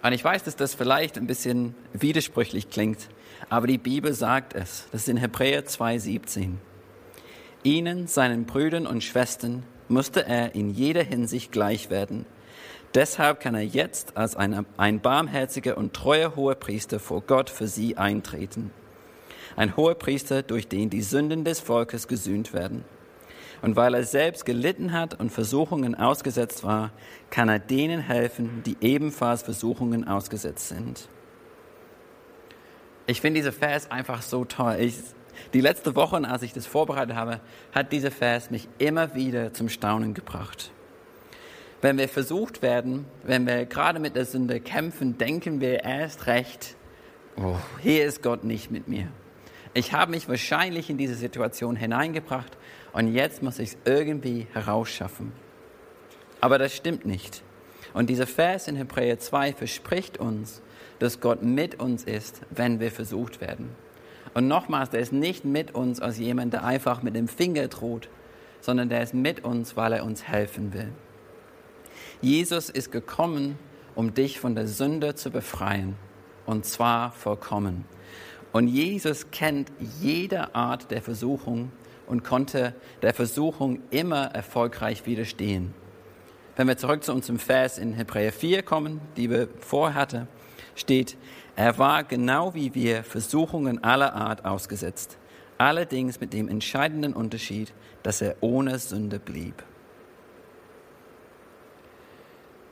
Und 0.03 0.13
ich 0.13 0.25
weiß, 0.25 0.45
dass 0.45 0.57
das 0.57 0.75
vielleicht 0.75 1.19
ein 1.19 1.27
bisschen 1.27 1.75
widersprüchlich 1.93 2.71
klingt, 2.71 3.09
aber 3.51 3.67
die 3.67 3.79
Bibel 3.79 4.13
sagt 4.13 4.55
es. 4.55 4.87
Das 4.93 5.03
ist 5.03 5.09
in 5.09 5.17
Hebräer 5.17 5.65
2,17. 5.67 6.55
Ihnen, 7.65 8.07
seinen 8.07 8.47
Brüdern 8.47 8.87
und 8.87 9.03
Schwestern, 9.03 9.65
musste 9.89 10.25
er 10.27 10.55
in 10.55 10.71
jeder 10.71 11.03
Hinsicht 11.03 11.51
gleich 11.51 11.91
werden. 11.91 12.27
Deshalb 12.95 13.41
kann 13.41 13.55
er 13.55 13.65
jetzt 13.65 14.17
als 14.17 14.37
ein, 14.37 14.65
ein 14.77 15.01
barmherziger 15.01 15.77
und 15.77 15.95
treuer 15.95 16.37
hoher 16.37 16.55
Priester 16.55 17.01
vor 17.01 17.23
Gott 17.23 17.51
für 17.51 17.67
sie 17.67 17.97
eintreten 17.97 18.71
ein 19.59 19.77
hoher 19.77 19.97
Priester, 19.97 20.43
durch 20.43 20.69
den 20.69 20.89
die 20.89 21.03
Sünden 21.03 21.45
des 21.45 21.59
Volkes 21.59 22.07
gesühnt 22.07 22.53
werden. 22.53 22.85
Und 23.61 23.77
weil 23.77 23.95
er 23.95 24.05
selbst 24.05 24.45
gelitten 24.45 24.93
hat 24.93 25.19
und 25.19 25.31
Versuchungen 25.31 25.95
ausgesetzt 25.95 26.63
war, 26.63 26.93
kann 27.31 27.49
er 27.49 27.59
denen 27.59 28.01
helfen, 28.01 28.63
die 28.65 28.77
ebenfalls 28.81 29.43
Versuchungen 29.43 30.07
ausgesetzt 30.07 30.69
sind. 30.69 31.09
Ich 33.07 33.21
finde 33.21 33.41
diese 33.41 33.53
Vers 33.53 33.91
einfach 33.91 34.23
so 34.23 34.45
toll. 34.45 34.77
Ich, 34.81 34.99
die 35.55 35.61
letzten 35.61 35.97
Wochen, 35.97 36.25
als 36.25 36.43
ich 36.43 36.53
das 36.53 36.67
vorbereitet 36.67 37.17
habe, 37.17 37.41
hat 37.73 37.91
dieser 37.93 38.11
Vers 38.11 38.51
mich 38.51 38.69
immer 38.79 39.15
wieder 39.15 39.53
zum 39.53 39.69
Staunen 39.69 40.15
gebracht. 40.15 40.71
Wenn 41.81 41.97
wir 41.97 42.09
versucht 42.09 42.61
werden, 42.61 43.07
wenn 43.23 43.47
wir 43.47 43.65
gerade 43.65 43.99
mit 43.99 44.15
der 44.15 44.25
Sünde 44.25 44.61
kämpfen, 44.61 45.17
denken 45.17 45.61
wir 45.61 45.85
erst 45.85 46.27
recht, 46.27 46.77
oh, 47.37 47.57
hier 47.81 48.05
ist 48.05 48.23
Gott 48.23 48.45
nicht 48.45 48.71
mit 48.71 48.89
mir. 48.89 49.09
Ich 49.75 49.93
habe 49.93 50.11
mich 50.11 50.29
wahrscheinlich 50.29 50.91
in 50.91 50.99
diese 50.99 51.15
Situation 51.15 51.77
hineingebracht 51.77 52.59
und 52.93 53.13
jetzt 53.13 53.43
muss 53.43 53.59
ich 53.59 53.71
es 53.71 53.79
irgendwie 53.85 54.47
herausschaffen. 54.53 55.33
Aber 56.41 56.59
das 56.59 56.75
stimmt 56.75 57.05
nicht. 57.05 57.43
Und 57.95 58.11
dieser 58.11 58.27
Vers 58.27 58.69
in 58.69 58.77
Hebräer 58.77 59.19
2 59.19 59.53
verspricht 59.53 60.19
uns, 60.19 60.63
dass 60.99 61.21
Gott 61.21 61.43
mit 61.43 61.81
uns 61.81 62.05
ist, 62.05 62.43
wenn 62.51 62.81
wir 62.81 62.91
versucht 62.91 63.41
werden. 63.41 63.71
Und 64.35 64.47
nochmals, 64.47 64.91
der 64.91 65.01
ist 65.01 65.13
nicht 65.13 65.45
mit 65.45 65.75
uns 65.75 66.01
als 66.01 66.19
jemand, 66.19 66.53
der 66.53 66.65
einfach 66.65 67.03
mit 67.03 67.17
dem 67.17 67.29
Finger 67.29 67.69
droht, 67.69 68.09
sondern 68.61 68.89
der 68.89 69.03
ist 69.03 69.15
mit 69.15 69.45
uns, 69.45 69.77
weil 69.77 69.93
er 69.93 70.05
uns 70.05 70.25
helfen 70.25 70.73
will. 70.73 70.93
Jesus 72.21 72.69
ist 72.69 72.91
gekommen, 72.91 73.59
um 73.95 74.15
dich 74.15 74.39
von 74.39 74.55
der 74.55 74.67
Sünde 74.67 75.15
zu 75.15 75.31
befreien, 75.31 75.97
und 76.47 76.65
zwar 76.65 77.13
vollkommen. 77.13 77.85
Und 78.53 78.69
Jesus 78.69 79.31
kennt 79.31 79.71
jede 80.01 80.55
Art 80.55 80.91
der 80.91 81.03
Versuchung 81.03 81.71
und 82.09 82.25
konnte 82.25 82.75
der 83.03 83.15
Versuchung 83.15 83.81
immer 83.91 84.27
erfolgreich 84.35 85.07
widerstehen. 85.07 85.75
Wenn 86.57 86.67
wir 86.67 86.77
zurück 86.77 87.05
zu 87.05 87.13
unserem 87.13 87.39
Vers 87.39 87.79
in 87.79 87.93
Hebräer 87.93 88.33
4 88.33 88.63
kommen, 88.63 89.01
die 89.17 89.31
wir 89.31 89.49
vorher 89.61 89.95
hatten, 89.95 90.29
steht, 90.75 91.17
er 91.55 91.79
war 91.79 92.05
genau 92.05 92.55
wie 92.55 92.75
wir 92.75 93.05
Versuchungen 93.05 93.85
aller 93.85 94.15
Art 94.15 94.45
ausgesetzt, 94.45 95.19
allerdings 95.57 96.21
mit 96.21 96.33
dem 96.33 96.49
entscheidenden 96.49 97.13
Unterschied, 97.13 97.73
dass 98.03 98.21
er 98.23 98.37
ohne 98.41 98.79
Sünde 98.79 99.19
blieb. 99.19 99.63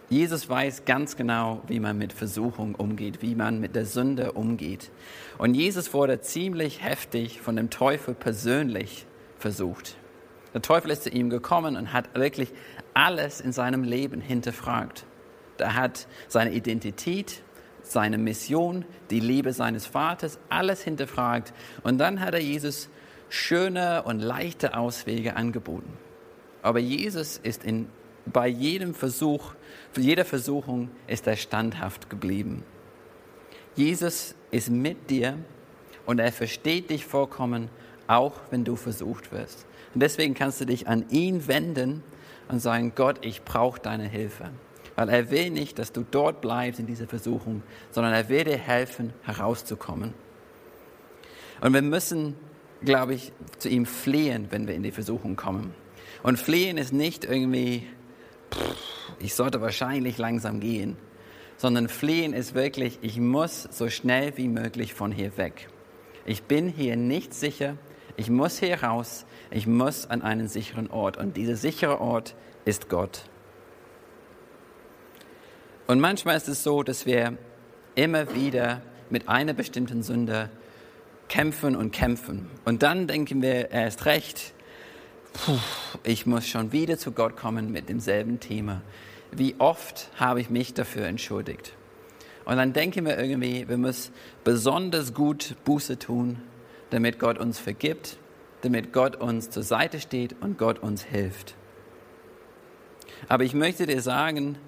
Jesus 0.08 0.48
weiß 0.48 0.84
ganz 0.84 1.16
genau, 1.16 1.62
wie 1.66 1.80
man 1.80 1.98
mit 1.98 2.12
Versuchung 2.12 2.76
umgeht, 2.76 3.22
wie 3.22 3.34
man 3.34 3.58
mit 3.58 3.74
der 3.74 3.86
Sünde 3.86 4.32
umgeht. 4.32 4.92
Und 5.36 5.54
Jesus 5.54 5.92
wurde 5.92 6.20
ziemlich 6.20 6.82
heftig 6.82 7.40
von 7.40 7.56
dem 7.56 7.70
Teufel 7.70 8.14
persönlich 8.14 9.06
versucht. 9.38 9.96
Der 10.54 10.62
Teufel 10.62 10.90
ist 10.90 11.02
zu 11.02 11.10
ihm 11.10 11.30
gekommen 11.30 11.76
und 11.76 11.92
hat 11.92 12.14
wirklich 12.14 12.52
alles 12.94 13.40
in 13.40 13.52
seinem 13.52 13.84
Leben 13.84 14.20
hinterfragt. 14.20 15.04
Er 15.58 15.74
hat 15.74 16.06
seine 16.28 16.52
Identität, 16.52 17.42
seine 17.82 18.18
Mission, 18.18 18.84
die 19.10 19.20
Liebe 19.20 19.52
seines 19.52 19.86
Vaters, 19.86 20.38
alles 20.48 20.82
hinterfragt. 20.82 21.52
Und 21.82 21.98
dann 21.98 22.20
hat 22.20 22.34
er 22.34 22.40
Jesus 22.40 22.88
schöne 23.28 24.02
und 24.04 24.20
leichte 24.20 24.76
Auswege 24.76 25.36
angeboten. 25.36 25.92
Aber 26.62 26.78
Jesus 26.78 27.38
ist 27.38 27.64
in, 27.64 27.88
bei 28.26 28.48
jedem 28.48 28.94
Versuch 28.94 29.52
für 29.92 30.00
jede 30.00 30.24
Versuchung 30.24 30.90
ist 31.06 31.26
er 31.26 31.36
standhaft 31.36 32.10
geblieben. 32.10 32.64
Jesus 33.76 34.34
ist 34.50 34.70
mit 34.70 35.08
dir 35.08 35.38
und 36.04 36.18
er 36.18 36.32
versteht 36.32 36.90
dich 36.90 37.06
vollkommen, 37.06 37.70
auch 38.06 38.34
wenn 38.50 38.64
du 38.64 38.76
versucht 38.76 39.32
wirst. 39.32 39.66
Und 39.94 40.02
deswegen 40.02 40.34
kannst 40.34 40.60
du 40.60 40.64
dich 40.64 40.88
an 40.88 41.08
ihn 41.10 41.46
wenden 41.48 42.02
und 42.48 42.60
sagen, 42.60 42.92
Gott, 42.94 43.24
ich 43.24 43.42
brauche 43.42 43.80
deine 43.80 44.08
Hilfe. 44.08 44.50
Weil 44.94 45.08
er 45.08 45.30
will 45.30 45.50
nicht, 45.50 45.78
dass 45.78 45.92
du 45.92 46.04
dort 46.10 46.40
bleibst 46.40 46.80
in 46.80 46.86
dieser 46.86 47.06
Versuchung, 47.06 47.62
sondern 47.90 48.12
er 48.12 48.28
will 48.28 48.44
dir 48.44 48.56
helfen, 48.56 49.12
herauszukommen. 49.22 50.14
Und 51.60 51.72
wir 51.72 51.82
müssen, 51.82 52.34
glaube 52.82 53.14
ich, 53.14 53.32
zu 53.58 53.68
ihm 53.68 53.86
flehen, 53.86 54.46
wenn 54.50 54.66
wir 54.66 54.74
in 54.74 54.82
die 54.82 54.92
Versuchung 54.92 55.36
kommen. 55.36 55.74
Und 56.22 56.38
flehen 56.38 56.78
ist 56.78 56.92
nicht 56.92 57.24
irgendwie, 57.24 57.86
pff, 58.52 58.76
ich 59.18 59.34
sollte 59.34 59.60
wahrscheinlich 59.60 60.18
langsam 60.18 60.60
gehen, 60.60 60.96
sondern 61.56 61.88
fliehen 61.88 62.32
ist 62.32 62.54
wirklich, 62.54 62.98
ich 63.02 63.18
muss 63.18 63.68
so 63.70 63.88
schnell 63.88 64.36
wie 64.36 64.48
möglich 64.48 64.94
von 64.94 65.12
hier 65.12 65.36
weg. 65.36 65.68
Ich 66.24 66.42
bin 66.42 66.68
hier 66.68 66.96
nicht 66.96 67.32
sicher, 67.32 67.76
ich 68.16 68.30
muss 68.30 68.58
hier 68.58 68.82
raus, 68.82 69.26
ich 69.50 69.66
muss 69.66 70.06
an 70.06 70.22
einen 70.22 70.48
sicheren 70.48 70.90
Ort 70.90 71.16
und 71.16 71.36
dieser 71.36 71.56
sichere 71.56 72.00
Ort 72.00 72.34
ist 72.64 72.88
Gott. 72.88 73.22
Und 75.86 76.00
manchmal 76.00 76.36
ist 76.36 76.48
es 76.48 76.62
so, 76.62 76.82
dass 76.82 77.06
wir 77.06 77.36
immer 77.94 78.34
wieder 78.34 78.82
mit 79.10 79.28
einer 79.28 79.52
bestimmten 79.52 80.02
Sünde 80.02 80.50
kämpfen 81.28 81.76
und 81.76 81.92
kämpfen. 81.92 82.50
Und 82.64 82.82
dann 82.82 83.06
denken 83.06 83.42
wir 83.42 83.70
erst 83.70 84.04
recht, 84.06 84.52
puh, 85.32 85.58
ich 86.02 86.26
muss 86.26 86.46
schon 86.48 86.72
wieder 86.72 86.98
zu 86.98 87.12
Gott 87.12 87.36
kommen 87.36 87.70
mit 87.70 87.88
demselben 87.88 88.40
Thema 88.40 88.82
wie 89.38 89.54
oft 89.58 90.10
habe 90.16 90.40
ich 90.40 90.50
mich 90.50 90.74
dafür 90.74 91.06
entschuldigt? 91.06 91.72
Und 92.44 92.56
dann 92.56 92.72
denken 92.72 93.04
wir 93.04 93.18
irgendwie, 93.18 93.68
wir 93.68 93.76
müssen 93.76 94.12
besonders 94.44 95.14
gut 95.14 95.56
Buße 95.64 95.98
tun, 95.98 96.40
damit 96.90 97.18
Gott 97.18 97.38
uns 97.38 97.58
vergibt, 97.58 98.16
damit 98.62 98.92
Gott 98.92 99.16
uns 99.16 99.50
zur 99.50 99.62
Seite 99.62 100.00
steht 100.00 100.36
und 100.40 100.58
Gott 100.58 100.78
uns 100.78 101.02
hilft. 101.02 101.54
Aber 103.28 103.44
ich 103.44 103.54
möchte 103.54 103.86
dir 103.86 104.00
sagen, 104.00 104.58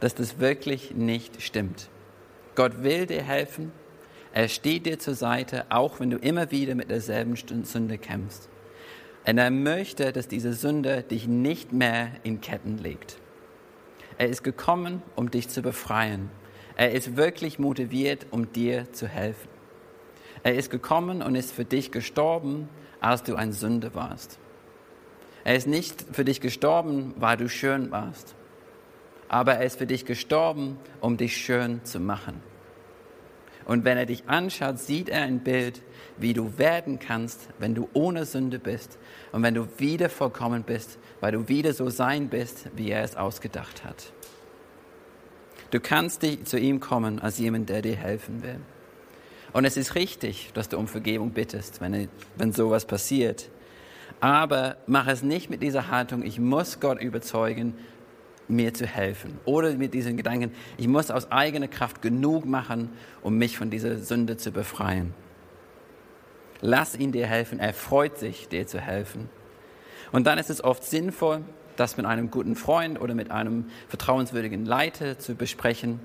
dass 0.00 0.14
das 0.14 0.38
wirklich 0.38 0.94
nicht 0.94 1.42
stimmt. 1.42 1.88
Gott 2.54 2.82
will 2.82 3.06
dir 3.06 3.22
helfen. 3.22 3.72
Er 4.32 4.48
steht 4.48 4.86
dir 4.86 4.98
zur 4.98 5.14
Seite, 5.14 5.66
auch 5.70 6.00
wenn 6.00 6.10
du 6.10 6.18
immer 6.18 6.50
wieder 6.50 6.74
mit 6.74 6.90
derselben 6.90 7.36
Sünde 7.36 7.98
kämpfst. 7.98 8.48
Und 9.26 9.38
er 9.38 9.50
möchte, 9.50 10.12
dass 10.12 10.28
diese 10.28 10.52
Sünde 10.52 11.02
dich 11.02 11.26
nicht 11.26 11.72
mehr 11.72 12.10
in 12.22 12.40
Ketten 12.40 12.78
legt. 12.78 13.16
Er 14.18 14.28
ist 14.28 14.44
gekommen, 14.44 15.02
um 15.14 15.30
dich 15.30 15.48
zu 15.48 15.62
befreien. 15.62 16.30
Er 16.76 16.92
ist 16.92 17.16
wirklich 17.16 17.58
motiviert, 17.58 18.26
um 18.30 18.52
dir 18.52 18.92
zu 18.92 19.08
helfen. 19.08 19.48
Er 20.46 20.54
ist 20.54 20.70
gekommen 20.70 21.22
und 21.22 21.34
ist 21.34 21.50
für 21.50 21.64
dich 21.64 21.90
gestorben, 21.90 22.68
als 23.00 23.24
du 23.24 23.34
ein 23.34 23.50
Sünde 23.52 23.96
warst. 23.96 24.38
Er 25.42 25.56
ist 25.56 25.66
nicht 25.66 26.04
für 26.12 26.24
dich 26.24 26.40
gestorben, 26.40 27.14
weil 27.16 27.36
du 27.36 27.48
schön 27.48 27.90
warst, 27.90 28.36
aber 29.26 29.54
er 29.54 29.64
ist 29.64 29.76
für 29.76 29.88
dich 29.88 30.04
gestorben, 30.04 30.78
um 31.00 31.16
dich 31.16 31.36
schön 31.36 31.84
zu 31.84 31.98
machen. 31.98 32.40
Und 33.64 33.84
wenn 33.84 33.98
er 33.98 34.06
dich 34.06 34.28
anschaut, 34.28 34.78
sieht 34.78 35.08
er 35.08 35.22
ein 35.22 35.40
Bild, 35.40 35.82
wie 36.16 36.32
du 36.32 36.56
werden 36.58 37.00
kannst, 37.00 37.48
wenn 37.58 37.74
du 37.74 37.88
ohne 37.92 38.24
Sünde 38.24 38.60
bist 38.60 39.00
und 39.32 39.42
wenn 39.42 39.54
du 39.54 39.66
wieder 39.78 40.08
vollkommen 40.08 40.62
bist, 40.62 41.00
weil 41.18 41.32
du 41.32 41.48
wieder 41.48 41.72
so 41.72 41.90
sein 41.90 42.28
bist, 42.28 42.68
wie 42.76 42.90
er 42.90 43.02
es 43.02 43.16
ausgedacht 43.16 43.82
hat. 43.82 44.12
Du 45.72 45.80
kannst 45.80 46.22
dich 46.22 46.44
zu 46.44 46.56
ihm 46.56 46.78
kommen 46.78 47.18
als 47.18 47.38
jemand, 47.38 47.68
der 47.68 47.82
dir 47.82 47.96
helfen 47.96 48.44
will. 48.44 48.60
Und 49.52 49.64
es 49.64 49.76
ist 49.76 49.94
richtig, 49.94 50.50
dass 50.54 50.68
du 50.68 50.78
um 50.78 50.88
Vergebung 50.88 51.30
bittest, 51.30 51.80
wenn, 51.80 52.08
wenn 52.36 52.52
sowas 52.52 52.84
passiert. 52.84 53.50
Aber 54.20 54.76
mach 54.86 55.06
es 55.06 55.22
nicht 55.22 55.50
mit 55.50 55.62
dieser 55.62 55.90
Haltung, 55.90 56.24
ich 56.24 56.38
muss 56.38 56.80
Gott 56.80 57.00
überzeugen, 57.00 57.74
mir 58.48 58.74
zu 58.74 58.86
helfen. 58.86 59.38
Oder 59.44 59.74
mit 59.74 59.94
diesen 59.94 60.16
Gedanken, 60.16 60.52
ich 60.76 60.88
muss 60.88 61.10
aus 61.10 61.30
eigener 61.30 61.68
Kraft 61.68 62.02
genug 62.02 62.46
machen, 62.46 62.90
um 63.22 63.36
mich 63.38 63.58
von 63.58 63.70
dieser 63.70 63.98
Sünde 63.98 64.36
zu 64.36 64.52
befreien. 64.52 65.14
Lass 66.60 66.96
ihn 66.96 67.12
dir 67.12 67.26
helfen. 67.26 67.58
Er 67.58 67.74
freut 67.74 68.18
sich, 68.18 68.48
dir 68.48 68.66
zu 68.66 68.80
helfen. 68.80 69.28
Und 70.12 70.26
dann 70.26 70.38
ist 70.38 70.50
es 70.50 70.62
oft 70.62 70.84
sinnvoll, 70.84 71.42
das 71.76 71.96
mit 71.96 72.06
einem 72.06 72.30
guten 72.30 72.56
Freund 72.56 73.00
oder 73.00 73.14
mit 73.14 73.30
einem 73.30 73.66
vertrauenswürdigen 73.88 74.64
Leiter 74.64 75.18
zu 75.18 75.34
besprechen, 75.34 76.00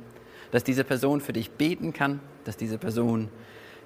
dass 0.51 0.63
diese 0.63 0.83
Person 0.83 1.21
für 1.21 1.33
dich 1.33 1.51
beten 1.51 1.93
kann, 1.93 2.19
dass 2.43 2.57
diese 2.57 2.77
Person 2.77 3.29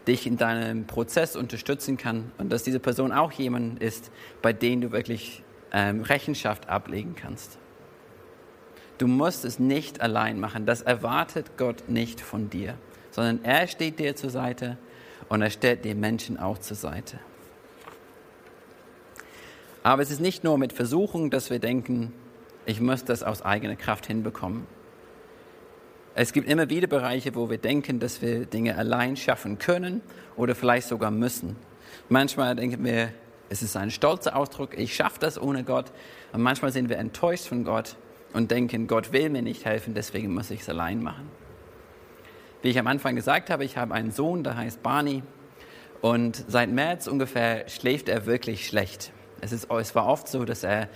dich 0.07 0.27
in 0.27 0.37
deinem 0.37 0.85
Prozess 0.85 1.35
unterstützen 1.35 1.97
kann 1.97 2.31
und 2.37 2.51
dass 2.51 2.63
diese 2.63 2.79
Person 2.79 3.11
auch 3.11 3.31
jemand 3.31 3.81
ist, 3.81 4.11
bei 4.41 4.53
dem 4.53 4.81
du 4.81 4.91
wirklich 4.91 5.43
ähm, 5.71 6.01
Rechenschaft 6.01 6.69
ablegen 6.69 7.15
kannst. 7.15 7.57
Du 8.97 9.07
musst 9.07 9.43
es 9.45 9.59
nicht 9.59 10.01
allein 10.01 10.39
machen. 10.39 10.65
Das 10.65 10.81
erwartet 10.81 11.57
Gott 11.57 11.89
nicht 11.89 12.21
von 12.21 12.49
dir, 12.49 12.75
sondern 13.11 13.43
er 13.43 13.67
steht 13.67 13.99
dir 13.99 14.15
zur 14.15 14.29
Seite 14.29 14.77
und 15.27 15.41
er 15.41 15.49
stellt 15.49 15.83
dir 15.83 15.95
Menschen 15.95 16.39
auch 16.39 16.59
zur 16.59 16.77
Seite. 16.77 17.19
Aber 19.83 20.01
es 20.01 20.11
ist 20.11 20.21
nicht 20.21 20.43
nur 20.43 20.57
mit 20.57 20.73
Versuchung, 20.73 21.29
dass 21.29 21.49
wir 21.49 21.59
denken, 21.59 22.13
ich 22.65 22.79
muss 22.79 23.03
das 23.03 23.21
aus 23.21 23.43
eigener 23.43 23.75
Kraft 23.75 24.07
hinbekommen. 24.07 24.65
Es 26.17 26.31
gibt 26.31 26.47
immer 26.47 26.69
wieder 26.69 26.87
Bereiche, 26.87 27.35
wo 27.35 27.49
wir 27.49 27.57
denken, 27.57 27.99
dass 27.99 28.21
wir 28.21 28.45
Dinge 28.45 28.77
allein 28.77 29.17
schaffen 29.17 29.59
können 29.59 30.01
oder 30.37 30.55
vielleicht 30.55 30.87
sogar 30.87 31.11
müssen. 31.11 31.57
Manchmal 32.07 32.55
denken 32.55 32.85
wir, 32.85 33.11
es 33.49 33.61
ist 33.61 33.75
ein 33.75 33.91
stolzer 33.91 34.37
Ausdruck, 34.37 34.77
ich 34.77 34.95
schaffe 34.95 35.19
das 35.19 35.39
ohne 35.39 35.65
Gott. 35.65 35.91
Und 36.31 36.41
manchmal 36.41 36.71
sind 36.71 36.87
wir 36.87 36.99
enttäuscht 36.99 37.47
von 37.47 37.65
Gott 37.65 37.97
und 38.31 38.49
denken, 38.49 38.87
Gott 38.87 39.11
will 39.11 39.29
mir 39.29 39.41
nicht 39.41 39.65
helfen, 39.65 39.93
deswegen 39.93 40.33
muss 40.33 40.51
ich 40.51 40.61
es 40.61 40.69
allein 40.69 41.03
machen. 41.03 41.29
Wie 42.61 42.69
ich 42.69 42.79
am 42.79 42.87
Anfang 42.87 43.17
gesagt 43.17 43.49
habe, 43.49 43.65
ich 43.65 43.75
habe 43.75 43.93
einen 43.93 44.11
Sohn, 44.11 44.45
der 44.45 44.55
heißt 44.55 44.81
Barney. 44.81 45.21
Und 45.99 46.45
seit 46.47 46.69
März 46.69 47.07
ungefähr 47.07 47.67
schläft 47.67 48.07
er 48.07 48.25
wirklich 48.25 48.67
schlecht. 48.67 49.11
Es, 49.41 49.51
ist, 49.51 49.69
es 49.69 49.95
war 49.95 50.07
oft 50.07 50.29
so, 50.29 50.45
dass 50.45 50.63
er 50.63 50.87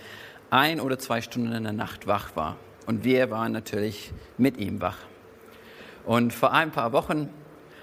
ein 0.48 0.80
oder 0.80 0.98
zwei 0.98 1.20
Stunden 1.20 1.52
in 1.52 1.64
der 1.64 1.74
Nacht 1.74 2.06
wach 2.06 2.34
war. 2.36 2.56
Und 2.86 3.04
wir 3.04 3.30
waren 3.30 3.52
natürlich 3.52 4.12
mit 4.38 4.56
ihm 4.56 4.80
wach. 4.80 5.09
Und 6.04 6.32
vor 6.32 6.52
ein 6.52 6.70
paar 6.70 6.92
Wochen 6.92 7.28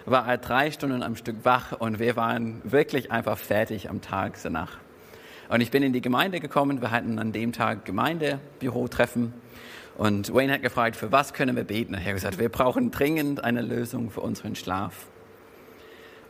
war 0.05 0.27
er 0.27 0.37
drei 0.37 0.71
Stunden 0.71 1.03
am 1.03 1.15
Stück 1.15 1.37
wach 1.43 1.73
und 1.73 1.99
wir 1.99 2.15
waren 2.15 2.61
wirklich 2.63 3.11
einfach 3.11 3.37
fertig 3.37 3.89
am 3.89 4.01
Tag 4.01 4.37
danach. 4.41 4.77
Und 5.49 5.61
ich 5.61 5.71
bin 5.71 5.83
in 5.83 5.93
die 5.93 6.01
Gemeinde 6.01 6.39
gekommen. 6.39 6.81
Wir 6.81 6.91
hatten 6.91 7.19
an 7.19 7.31
dem 7.31 7.53
Tag 7.53 7.85
Gemeindebüro-Treffen. 7.85 9.33
Und 9.97 10.33
Wayne 10.33 10.53
hat 10.53 10.61
gefragt, 10.61 10.95
für 10.95 11.11
was 11.11 11.33
können 11.33 11.55
wir 11.55 11.63
beten? 11.63 11.93
Er 11.93 12.03
hat 12.03 12.13
gesagt, 12.13 12.37
wir 12.39 12.49
brauchen 12.49 12.91
dringend 12.91 13.43
eine 13.43 13.61
Lösung 13.61 14.11
für 14.11 14.21
unseren 14.21 14.55
Schlaf. 14.55 15.07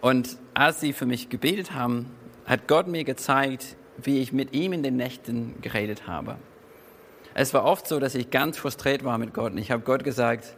Und 0.01 0.37
als 0.53 0.79
sie 0.79 0.93
für 0.93 1.05
mich 1.05 1.29
gebetet 1.29 1.73
haben, 1.73 2.11
hat 2.45 2.67
Gott 2.67 2.87
mir 2.87 3.03
gezeigt, 3.03 3.75
wie 4.01 4.19
ich 4.19 4.31
mit 4.31 4.53
ihm 4.53 4.73
in 4.73 4.83
den 4.83 4.95
Nächten 4.95 5.55
geredet 5.61 6.07
habe. 6.07 6.37
Es 7.33 7.53
war 7.53 7.65
oft 7.65 7.87
so, 7.87 7.99
dass 7.99 8.15
ich 8.15 8.29
ganz 8.29 8.57
frustriert 8.57 9.03
war 9.03 9.17
mit 9.17 9.33
Gott 9.33 9.51
und 9.51 9.57
ich 9.57 9.71
habe 9.71 9.83
Gott 9.83 10.03
gesagt, 10.03 10.55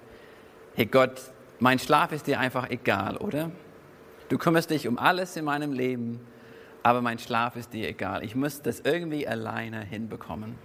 hey 0.80 0.86
Gott, 0.86 1.20
mein 1.60 1.78
Schlaf 1.78 2.14
ist 2.14 2.26
dir 2.26 2.40
einfach 2.40 2.70
egal, 2.70 3.18
oder? 3.18 3.52
Du 4.30 4.38
kümmerst 4.38 4.70
dich 4.70 4.88
um 4.88 4.98
alles 4.98 5.36
in 5.36 5.44
meinem 5.44 5.74
Leben, 5.74 6.22
aber 6.84 7.02
mein 7.02 7.20
Schlaf 7.20 7.58
ist 7.58 7.74
dir 7.74 7.90
egal. 7.90 8.24
Ich 8.24 8.34
muss 8.34 8.62
das 8.62 8.80
irgendwie 8.80 9.28
alleine 9.28 9.84
hinbekommen. 9.84 10.56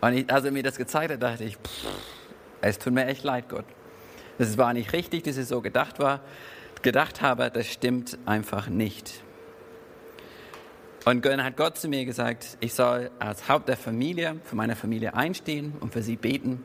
Und 0.00 0.14
ich, 0.14 0.28
als 0.28 0.44
er 0.44 0.50
mir 0.50 0.64
das 0.64 0.76
gezeigt 0.76 1.12
hat, 1.12 1.22
dachte 1.22 1.44
ich, 1.44 1.54
pff, 1.56 1.86
es 2.62 2.80
tut 2.80 2.92
mir 2.92 3.06
echt 3.06 3.22
leid, 3.22 3.48
Gott. 3.48 3.64
Das 4.38 4.58
war 4.58 4.72
nicht 4.72 4.92
richtig, 4.92 5.22
dass 5.22 5.36
es 5.36 5.50
so 5.50 5.60
gedacht 5.60 6.00
war, 6.00 6.18
gedacht 6.82 7.22
habe, 7.22 7.52
das 7.52 7.68
stimmt 7.68 8.18
einfach 8.26 8.66
nicht. 8.66 9.22
Und 11.04 11.24
dann 11.24 11.44
hat 11.44 11.56
Gott 11.56 11.78
zu 11.78 11.86
mir 11.86 12.04
gesagt, 12.04 12.58
ich 12.58 12.74
soll 12.74 13.12
als 13.20 13.48
Haupt 13.48 13.68
der 13.68 13.76
Familie 13.76 14.40
für 14.42 14.56
meine 14.56 14.74
Familie 14.74 15.14
einstehen 15.14 15.74
und 15.78 15.92
für 15.92 16.02
sie 16.02 16.16
beten. 16.16 16.64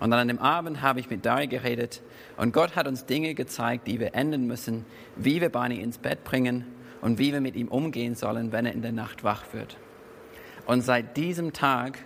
Und 0.00 0.10
dann 0.10 0.20
an 0.20 0.28
dem 0.28 0.38
Abend 0.38 0.80
habe 0.80 1.00
ich 1.00 1.10
mit 1.10 1.26
Dari 1.26 1.48
geredet 1.48 2.02
und 2.36 2.52
Gott 2.52 2.76
hat 2.76 2.86
uns 2.86 3.06
Dinge 3.06 3.34
gezeigt, 3.34 3.86
die 3.86 3.98
wir 3.98 4.14
ändern 4.14 4.46
müssen, 4.46 4.84
wie 5.16 5.40
wir 5.40 5.48
Barney 5.48 5.80
ins 5.80 5.98
Bett 5.98 6.22
bringen 6.24 6.66
und 7.00 7.18
wie 7.18 7.32
wir 7.32 7.40
mit 7.40 7.56
ihm 7.56 7.68
umgehen 7.68 8.14
sollen, 8.14 8.52
wenn 8.52 8.66
er 8.66 8.72
in 8.72 8.82
der 8.82 8.92
Nacht 8.92 9.24
wach 9.24 9.44
wird. 9.52 9.76
Und 10.66 10.82
seit 10.82 11.16
diesem 11.16 11.52
Tag 11.52 11.98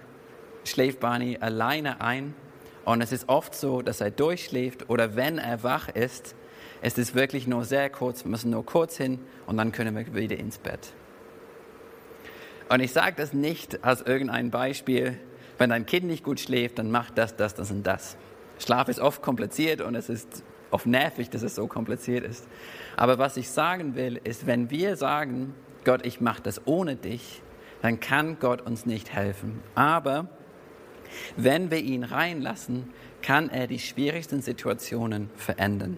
schläft 0.65 1.01
Barney 1.01 1.37
alleine 1.39 2.01
ein 2.01 2.35
und 2.85 3.03
es 3.03 3.13
ist 3.13 3.29
oft 3.29 3.55
so, 3.55 3.83
dass 3.83 4.01
er 4.01 4.11
durchschläft 4.11 4.89
oder 4.89 5.17
wenn 5.17 5.39
er 5.39 5.63
wach 5.63 5.89
ist, 5.89 6.35
es 6.81 6.99
ist 6.99 7.15
wirklich 7.15 7.47
nur 7.47 7.65
sehr 7.65 7.91
kurz, 7.91 8.25
wir 8.25 8.31
müssen 8.31 8.51
nur 8.51 8.65
kurz 8.65 8.97
hin 8.97 9.21
und 9.47 9.57
dann 9.57 9.71
können 9.71 9.95
wir 9.95 10.15
wieder 10.15 10.39
ins 10.39 10.59
Bett. 10.59 10.93
Und 12.69 12.81
ich 12.81 12.93
sage 12.93 13.15
das 13.17 13.33
nicht 13.33 13.85
als 13.85 14.01
irgendein 14.01 14.51
Beispiel, 14.51 15.19
wenn 15.63 15.71
dein 15.71 15.87
Kind 15.87 16.07
nicht 16.07 16.25
gut 16.25 16.41
schläft, 16.41 16.81
dann 16.81 16.91
macht 16.91 17.17
das, 17.17 17.37
das, 17.37 17.55
das 17.55 17.71
und 17.71 17.85
das. 17.85 18.17
Schlaf 18.59 18.89
ist 18.89 18.99
oft 18.99 19.23
kompliziert 19.23 19.81
und 19.81 19.95
es 19.95 20.09
ist 20.09 20.43
oft 20.73 20.87
nervig, 20.87 21.31
dass 21.31 21.43
es 21.43 21.55
so 21.55 21.69
kompliziert 21.69 22.25
ist. 22.25 22.49
Aber 22.97 23.19
was 23.19 23.37
ich 23.37 23.49
sagen 23.49 23.95
will, 23.95 24.21
ist, 24.25 24.49
wenn 24.49 24.71
wir 24.71 24.97
sagen, 24.97 25.55
Gott, 25.85 26.05
ich 26.05 26.21
mache 26.21 26.43
das 26.43 26.67
ohne 26.67 26.97
dich, 26.97 27.43
dann 27.81 28.01
kann 28.01 28.41
Gott 28.41 28.61
uns 28.61 28.87
nicht 28.87 29.15
helfen. 29.15 29.63
Aber 29.77 30.31
wenn 31.37 31.71
wir 31.71 31.79
ihn 31.79 32.03
reinlassen, 32.03 32.93
kann 33.23 33.49
er 33.49 33.69
die 33.69 33.79
schwierigsten 33.79 34.43
Situationen 34.43 35.31
verändern. 35.37 35.97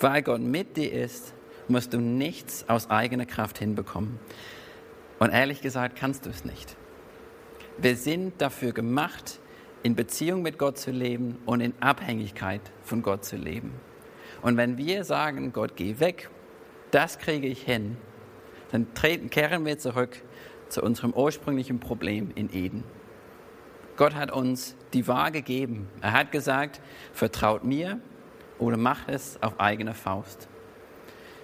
Weil 0.00 0.22
Gott 0.22 0.40
mit 0.40 0.78
dir 0.78 0.90
ist, 0.90 1.34
musst 1.68 1.92
du 1.92 2.00
nichts 2.00 2.66
aus 2.70 2.88
eigener 2.88 3.26
Kraft 3.26 3.58
hinbekommen. 3.58 4.18
Und 5.18 5.28
ehrlich 5.28 5.60
gesagt 5.60 5.98
kannst 5.98 6.24
du 6.24 6.30
es 6.30 6.46
nicht. 6.46 6.74
Wir 7.80 7.94
sind 7.94 8.40
dafür 8.42 8.72
gemacht, 8.72 9.38
in 9.84 9.94
Beziehung 9.94 10.42
mit 10.42 10.58
Gott 10.58 10.78
zu 10.78 10.90
leben 10.90 11.38
und 11.46 11.60
in 11.60 11.74
Abhängigkeit 11.78 12.60
von 12.82 13.02
Gott 13.02 13.24
zu 13.24 13.36
leben. 13.36 13.72
Und 14.42 14.56
wenn 14.56 14.78
wir 14.78 15.04
sagen, 15.04 15.52
Gott, 15.52 15.76
geh 15.76 16.00
weg, 16.00 16.28
das 16.90 17.20
kriege 17.20 17.46
ich 17.46 17.62
hin, 17.62 17.96
dann 18.72 18.92
treten, 18.94 19.30
kehren 19.30 19.64
wir 19.64 19.78
zurück 19.78 20.20
zu 20.68 20.82
unserem 20.82 21.12
ursprünglichen 21.12 21.78
Problem 21.78 22.32
in 22.34 22.52
Eden. 22.52 22.82
Gott 23.96 24.16
hat 24.16 24.32
uns 24.32 24.74
die 24.92 25.06
Wahl 25.06 25.30
gegeben. 25.30 25.88
Er 26.00 26.14
hat 26.14 26.32
gesagt, 26.32 26.80
vertraut 27.12 27.62
mir 27.62 28.00
oder 28.58 28.76
macht 28.76 29.08
es 29.08 29.40
auf 29.40 29.60
eigene 29.60 29.94
Faust. 29.94 30.48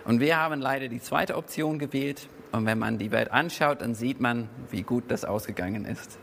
Und 0.05 0.19
wir 0.19 0.37
haben 0.37 0.61
leider 0.61 0.89
die 0.89 1.01
zweite 1.01 1.37
Option 1.37 1.79
gewählt. 1.79 2.29
Und 2.51 2.67
wenn 2.67 2.81
man 2.81 2.99
die 2.99 3.13
Welt 3.13 3.31
anschaut, 3.31 3.83
dann 3.83 3.95
sieht 3.95 4.21
man, 4.21 4.49
wie 4.71 4.83
gut 4.83 5.05
das 5.09 5.25
ausgegangen 5.25 5.85
ist. 5.85 6.19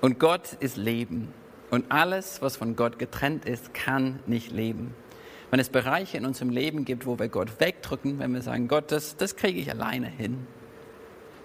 Und 0.00 0.18
Gott 0.18 0.52
ist 0.60 0.76
Leben. 0.76 1.32
Und 1.70 1.90
alles, 1.90 2.40
was 2.40 2.56
von 2.56 2.76
Gott 2.76 2.98
getrennt 2.98 3.44
ist, 3.44 3.74
kann 3.74 4.20
nicht 4.26 4.52
leben. 4.52 4.94
Wenn 5.50 5.60
es 5.60 5.68
Bereiche 5.68 6.16
in 6.16 6.26
unserem 6.26 6.50
Leben 6.50 6.84
gibt, 6.84 7.06
wo 7.06 7.18
wir 7.18 7.28
Gott 7.28 7.60
wegdrücken, 7.60 8.18
wenn 8.18 8.32
wir 8.32 8.42
sagen, 8.42 8.68
Gott, 8.68 8.92
das, 8.92 9.16
das 9.16 9.36
kriege 9.36 9.58
ich 9.58 9.70
alleine 9.70 10.06
hin, 10.06 10.46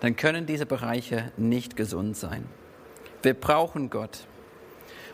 dann 0.01 0.15
können 0.15 0.45
diese 0.45 0.65
Bereiche 0.65 1.31
nicht 1.37 1.75
gesund 1.75 2.17
sein. 2.17 2.45
Wir 3.21 3.33
brauchen 3.33 3.89
Gott. 3.89 4.27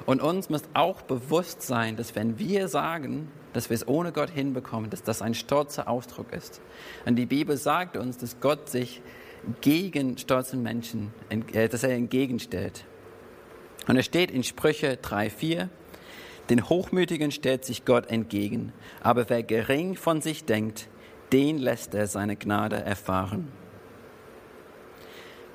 Und 0.05 0.21
uns 0.21 0.49
muss 0.49 0.63
auch 0.73 1.03
bewusst 1.03 1.61
sein, 1.61 1.95
dass 1.95 2.15
wenn 2.15 2.39
wir 2.39 2.67
sagen, 2.67 3.31
dass 3.53 3.69
wir 3.69 3.75
es 3.75 3.87
ohne 3.87 4.11
Gott 4.11 4.29
hinbekommen, 4.29 4.89
dass 4.89 5.03
das 5.03 5.21
ein 5.21 5.35
stolzer 5.35 5.87
Ausdruck 5.87 6.33
ist. 6.33 6.61
Und 7.05 7.15
die 7.15 7.25
Bibel 7.25 7.57
sagt 7.57 7.97
uns, 7.97 8.17
dass 8.17 8.39
Gott 8.39 8.69
sich 8.69 9.01
gegen 9.61 10.17
stolzen 10.17 10.63
Menschen, 10.63 11.13
äh, 11.53 11.69
dass 11.69 11.83
er 11.83 11.91
entgegenstellt. 11.91 12.85
Und 13.89 13.97
es 13.97 14.05
steht 14.05 14.29
in 14.29 14.43
Sprüche 14.43 14.99
3,4, 15.01 15.67
den 16.51 16.69
Hochmütigen 16.69 17.31
stellt 17.31 17.65
sich 17.65 17.85
Gott 17.85 18.11
entgegen, 18.11 18.71
aber 19.01 19.31
wer 19.31 19.41
gering 19.41 19.95
von 19.95 20.21
sich 20.21 20.45
denkt, 20.45 20.87
den 21.33 21.57
lässt 21.57 21.95
er 21.95 22.05
seine 22.05 22.35
Gnade 22.35 22.75
erfahren. 22.75 23.51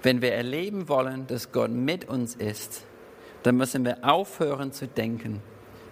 Wenn 0.02 0.20
wir 0.20 0.32
erleben 0.32 0.88
wollen, 0.88 1.28
dass 1.28 1.52
Gott 1.52 1.70
mit 1.70 2.08
uns 2.08 2.34
ist, 2.34 2.84
dann 3.44 3.56
müssen 3.56 3.84
wir 3.84 3.98
aufhören 4.02 4.72
zu 4.72 4.88
denken, 4.88 5.40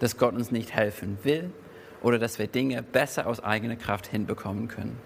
dass 0.01 0.17
Gott 0.17 0.35
uns 0.35 0.51
nicht 0.51 0.75
helfen 0.75 1.19
will 1.23 1.53
oder 2.03 2.19
dass 2.19 2.41
wir 2.41 2.49
Dinge 2.49 2.83
besser 2.83 3.29
aus 3.29 3.39
eigener 3.39 3.77
Kraft 3.77 4.09
hinbekommen 4.09 4.67
können. 4.67 4.99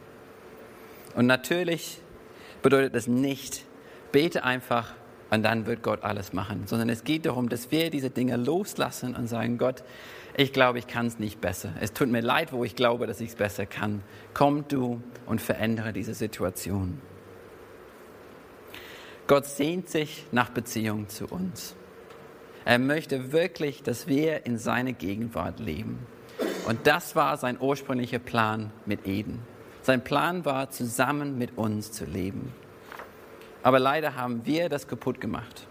Und 1.14 1.26
natürlich 1.26 2.00
bedeutet 2.62 2.94
das 2.94 3.08
nicht, 3.08 3.66
bete 4.10 4.42
einfach 4.42 4.94
und 5.36 5.42
dann 5.42 5.66
wird 5.66 5.82
Gott 5.82 6.02
alles 6.02 6.32
machen, 6.32 6.62
sondern 6.66 6.88
es 6.88 7.04
geht 7.04 7.26
darum, 7.26 7.50
dass 7.50 7.70
wir 7.70 7.90
diese 7.90 8.08
Dinge 8.08 8.36
loslassen 8.36 9.14
und 9.14 9.26
sagen, 9.26 9.58
Gott, 9.58 9.84
ich 10.34 10.50
glaube, 10.54 10.78
ich 10.78 10.86
kann 10.86 11.06
es 11.06 11.18
nicht 11.18 11.42
besser. 11.42 11.74
Es 11.78 11.92
tut 11.92 12.08
mir 12.08 12.22
leid, 12.22 12.54
wo 12.54 12.64
ich 12.64 12.74
glaube, 12.74 13.06
dass 13.06 13.20
ich 13.20 13.28
es 13.30 13.34
besser 13.34 13.66
kann. 13.66 14.02
Komm 14.32 14.66
du 14.66 15.02
und 15.26 15.42
verändere 15.42 15.92
diese 15.92 16.14
Situation. 16.14 17.02
Gott 19.26 19.44
sehnt 19.44 19.90
sich 19.90 20.24
nach 20.32 20.48
Beziehung 20.48 21.10
zu 21.10 21.26
uns. 21.26 21.76
Er 22.64 22.78
möchte 22.78 23.30
wirklich, 23.32 23.82
dass 23.82 24.06
wir 24.06 24.46
in 24.46 24.56
seine 24.56 24.94
Gegenwart 24.94 25.60
leben. 25.60 25.98
Und 26.66 26.86
das 26.86 27.14
war 27.14 27.36
sein 27.36 27.58
ursprünglicher 27.60 28.20
Plan 28.20 28.72
mit 28.86 29.06
Eden. 29.06 29.40
Sein 29.82 30.02
Plan 30.02 30.46
war, 30.46 30.70
zusammen 30.70 31.36
mit 31.36 31.58
uns 31.58 31.92
zu 31.92 32.06
leben. 32.06 32.54
Aber 33.66 33.80
leider 33.80 34.14
haben 34.14 34.46
wir 34.46 34.68
das 34.68 34.86
kaputt 34.86 35.20
gemacht. 35.20 35.66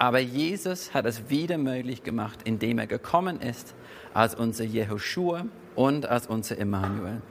Aber 0.00 0.18
Jesus 0.18 0.94
hat 0.94 1.06
es 1.06 1.30
wieder 1.30 1.58
möglich 1.58 2.02
gemacht, 2.02 2.40
indem 2.42 2.80
er 2.80 2.88
gekommen 2.88 3.40
ist 3.40 3.76
als 4.14 4.34
unser 4.34 4.64
Jehoshua 4.64 5.46
und 5.76 6.06
als 6.06 6.26
unser 6.26 6.58
Emmanuel. 6.58 7.22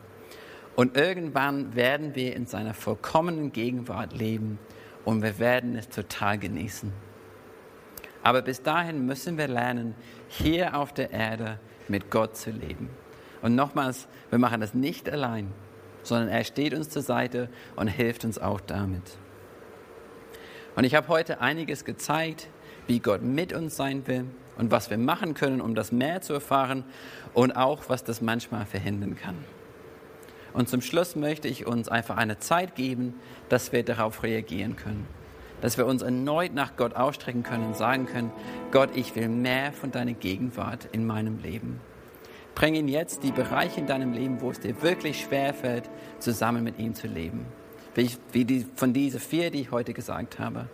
Und 0.77 0.95
irgendwann 0.95 1.75
werden 1.75 2.15
wir 2.15 2.33
in 2.33 2.45
seiner 2.45 2.73
vollkommenen 2.73 3.51
Gegenwart 3.51 4.13
leben 4.13 4.57
und 5.03 5.21
wir 5.21 5.37
werden 5.37 5.75
es 5.75 5.89
total 5.89 6.37
genießen. 6.37 6.93
Aber 8.23 8.41
bis 8.41 8.61
dahin 8.63 9.05
müssen 9.05 9.37
wir 9.37 9.49
lernen, 9.49 9.95
hier 10.29 10.77
auf 10.77 10.93
der 10.93 11.11
Erde 11.11 11.59
mit 11.89 12.09
Gott 12.09 12.37
zu 12.37 12.51
leben. 12.51 12.89
Und 13.41 13.55
nochmals, 13.55 14.07
wir 14.29 14.39
machen 14.39 14.61
das 14.61 14.73
nicht 14.73 15.09
allein, 15.09 15.51
sondern 16.03 16.29
er 16.29 16.45
steht 16.45 16.73
uns 16.73 16.89
zur 16.89 17.01
Seite 17.01 17.49
und 17.75 17.89
hilft 17.89 18.23
uns 18.23 18.39
auch 18.39 18.61
damit. 18.61 19.17
Und 20.75 20.83
ich 20.85 20.95
habe 20.95 21.07
heute 21.07 21.39
einiges 21.41 21.85
gezeigt, 21.85 22.47
wie 22.87 22.99
Gott 22.99 23.21
mit 23.21 23.53
uns 23.53 23.75
sein 23.75 24.07
will 24.07 24.25
und 24.57 24.71
was 24.71 24.89
wir 24.89 24.97
machen 24.97 25.33
können, 25.33 25.61
um 25.61 25.75
das 25.75 25.91
mehr 25.91 26.21
zu 26.21 26.33
erfahren 26.33 26.83
und 27.33 27.51
auch, 27.55 27.83
was 27.87 28.03
das 28.03 28.21
manchmal 28.21 28.65
verhindern 28.65 29.15
kann. 29.15 29.37
Und 30.53 30.69
zum 30.69 30.81
Schluss 30.81 31.15
möchte 31.15 31.47
ich 31.47 31.65
uns 31.65 31.89
einfach 31.89 32.17
eine 32.17 32.37
Zeit 32.39 32.75
geben, 32.75 33.15
dass 33.49 33.71
wir 33.71 33.83
darauf 33.83 34.23
reagieren 34.23 34.75
können. 34.75 35.07
Dass 35.61 35.77
wir 35.77 35.85
uns 35.85 36.01
erneut 36.01 36.53
nach 36.53 36.75
Gott 36.75 36.95
ausstrecken 36.95 37.43
können 37.43 37.65
und 37.67 37.77
sagen 37.77 38.05
können, 38.05 38.31
Gott, 38.71 38.89
ich 38.95 39.15
will 39.15 39.29
mehr 39.29 39.71
von 39.71 39.91
deiner 39.91 40.13
Gegenwart 40.13 40.89
in 40.91 41.07
meinem 41.07 41.39
Leben. 41.41 41.79
Bring 42.53 42.75
ihn 42.75 42.87
jetzt 42.87 43.23
die 43.23 43.31
Bereiche 43.31 43.79
in 43.79 43.87
deinem 43.87 44.13
Leben, 44.13 44.41
wo 44.41 44.51
es 44.51 44.59
dir 44.59 44.79
wirklich 44.83 45.21
schwer 45.21 45.53
fällt, 45.53 45.89
zusammen 46.19 46.63
mit 46.63 46.77
ihm 46.77 46.93
zu 46.93 47.07
leben 47.07 47.45
wie, 47.95 48.45
die, 48.45 48.65
von 48.75 48.93
diesen 48.93 49.19
vier, 49.19 49.51
die 49.51 49.61
ich 49.61 49.71
heute 49.71 49.93
gesagt 49.93 50.39
habe. 50.39 50.67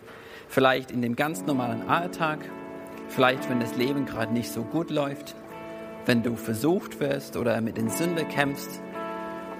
Vielleicht 0.48 0.90
in 0.90 1.02
dem 1.02 1.16
ganz 1.16 1.44
normalen 1.44 1.88
Alltag, 1.88 2.38
vielleicht 3.08 3.48
wenn 3.50 3.60
das 3.60 3.76
Leben 3.76 4.06
gerade 4.06 4.32
nicht 4.32 4.50
so 4.50 4.62
gut 4.62 4.90
läuft, 4.90 5.34
wenn 6.06 6.22
du 6.22 6.34
versucht 6.36 7.00
wirst 7.00 7.36
oder 7.36 7.60
mit 7.60 7.76
den 7.76 7.88
Sünden 7.88 8.26
kämpfst 8.28 8.80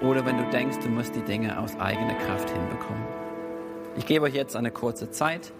oder 0.01 0.25
wenn 0.25 0.37
du 0.37 0.49
denkst, 0.49 0.79
du 0.83 0.89
musst 0.89 1.15
die 1.15 1.21
Dinge 1.21 1.59
aus 1.59 1.79
eigener 1.79 2.15
Kraft 2.15 2.49
hinbekommen. 2.49 3.03
Ich 3.95 4.05
gebe 4.05 4.25
euch 4.25 4.33
jetzt 4.33 4.55
eine 4.55 4.71
kurze 4.71 5.11
Zeit 5.11 5.51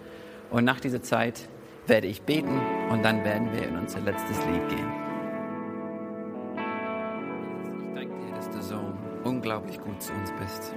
und 0.50 0.64
nach 0.64 0.80
dieser 0.80 1.02
Zeit 1.02 1.48
werde 1.86 2.06
ich 2.06 2.22
beten 2.22 2.60
und 2.90 3.04
dann 3.04 3.24
werden 3.24 3.52
wir 3.52 3.66
in 3.66 3.76
unser 3.76 4.00
letztes 4.00 4.36
Lied 4.46 4.68
gehen. 4.68 4.92
Ich 7.86 7.94
danke 7.94 8.26
dir, 8.26 8.34
dass 8.34 8.50
du 8.50 8.62
so 8.62 8.80
unglaublich 9.24 9.80
gut 9.80 10.02
zu 10.02 10.12
uns 10.12 10.32
bist. 10.40 10.74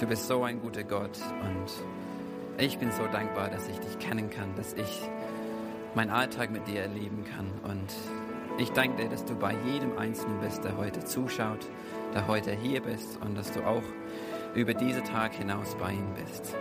Du 0.00 0.06
bist 0.06 0.28
so 0.28 0.44
ein 0.44 0.62
guter 0.62 0.82
Gott 0.82 1.18
und 1.42 1.70
ich 2.56 2.78
bin 2.78 2.90
so 2.90 3.06
dankbar, 3.08 3.50
dass 3.50 3.68
ich 3.68 3.78
dich 3.80 3.98
kennen 3.98 4.30
kann, 4.30 4.54
dass 4.56 4.72
ich 4.72 5.02
meinen 5.94 6.08
Alltag 6.08 6.50
mit 6.50 6.66
dir 6.66 6.80
erleben 6.80 7.22
kann. 7.36 7.50
Und 7.70 7.92
ich 8.56 8.70
danke 8.70 9.02
dir, 9.02 9.10
dass 9.10 9.26
du 9.26 9.34
bei 9.34 9.54
jedem 9.66 9.98
Einzelnen 9.98 10.40
bist, 10.40 10.64
der 10.64 10.78
heute 10.78 11.04
zuschaut, 11.04 11.68
der 12.14 12.26
heute 12.28 12.52
hier 12.52 12.80
bist 12.80 13.18
und 13.20 13.36
dass 13.36 13.52
du 13.52 13.60
auch 13.60 13.82
über 14.54 14.72
diesen 14.72 15.04
Tag 15.04 15.34
hinaus 15.34 15.74
bei 15.74 15.92
ihm 15.92 16.14
bist. 16.14 16.56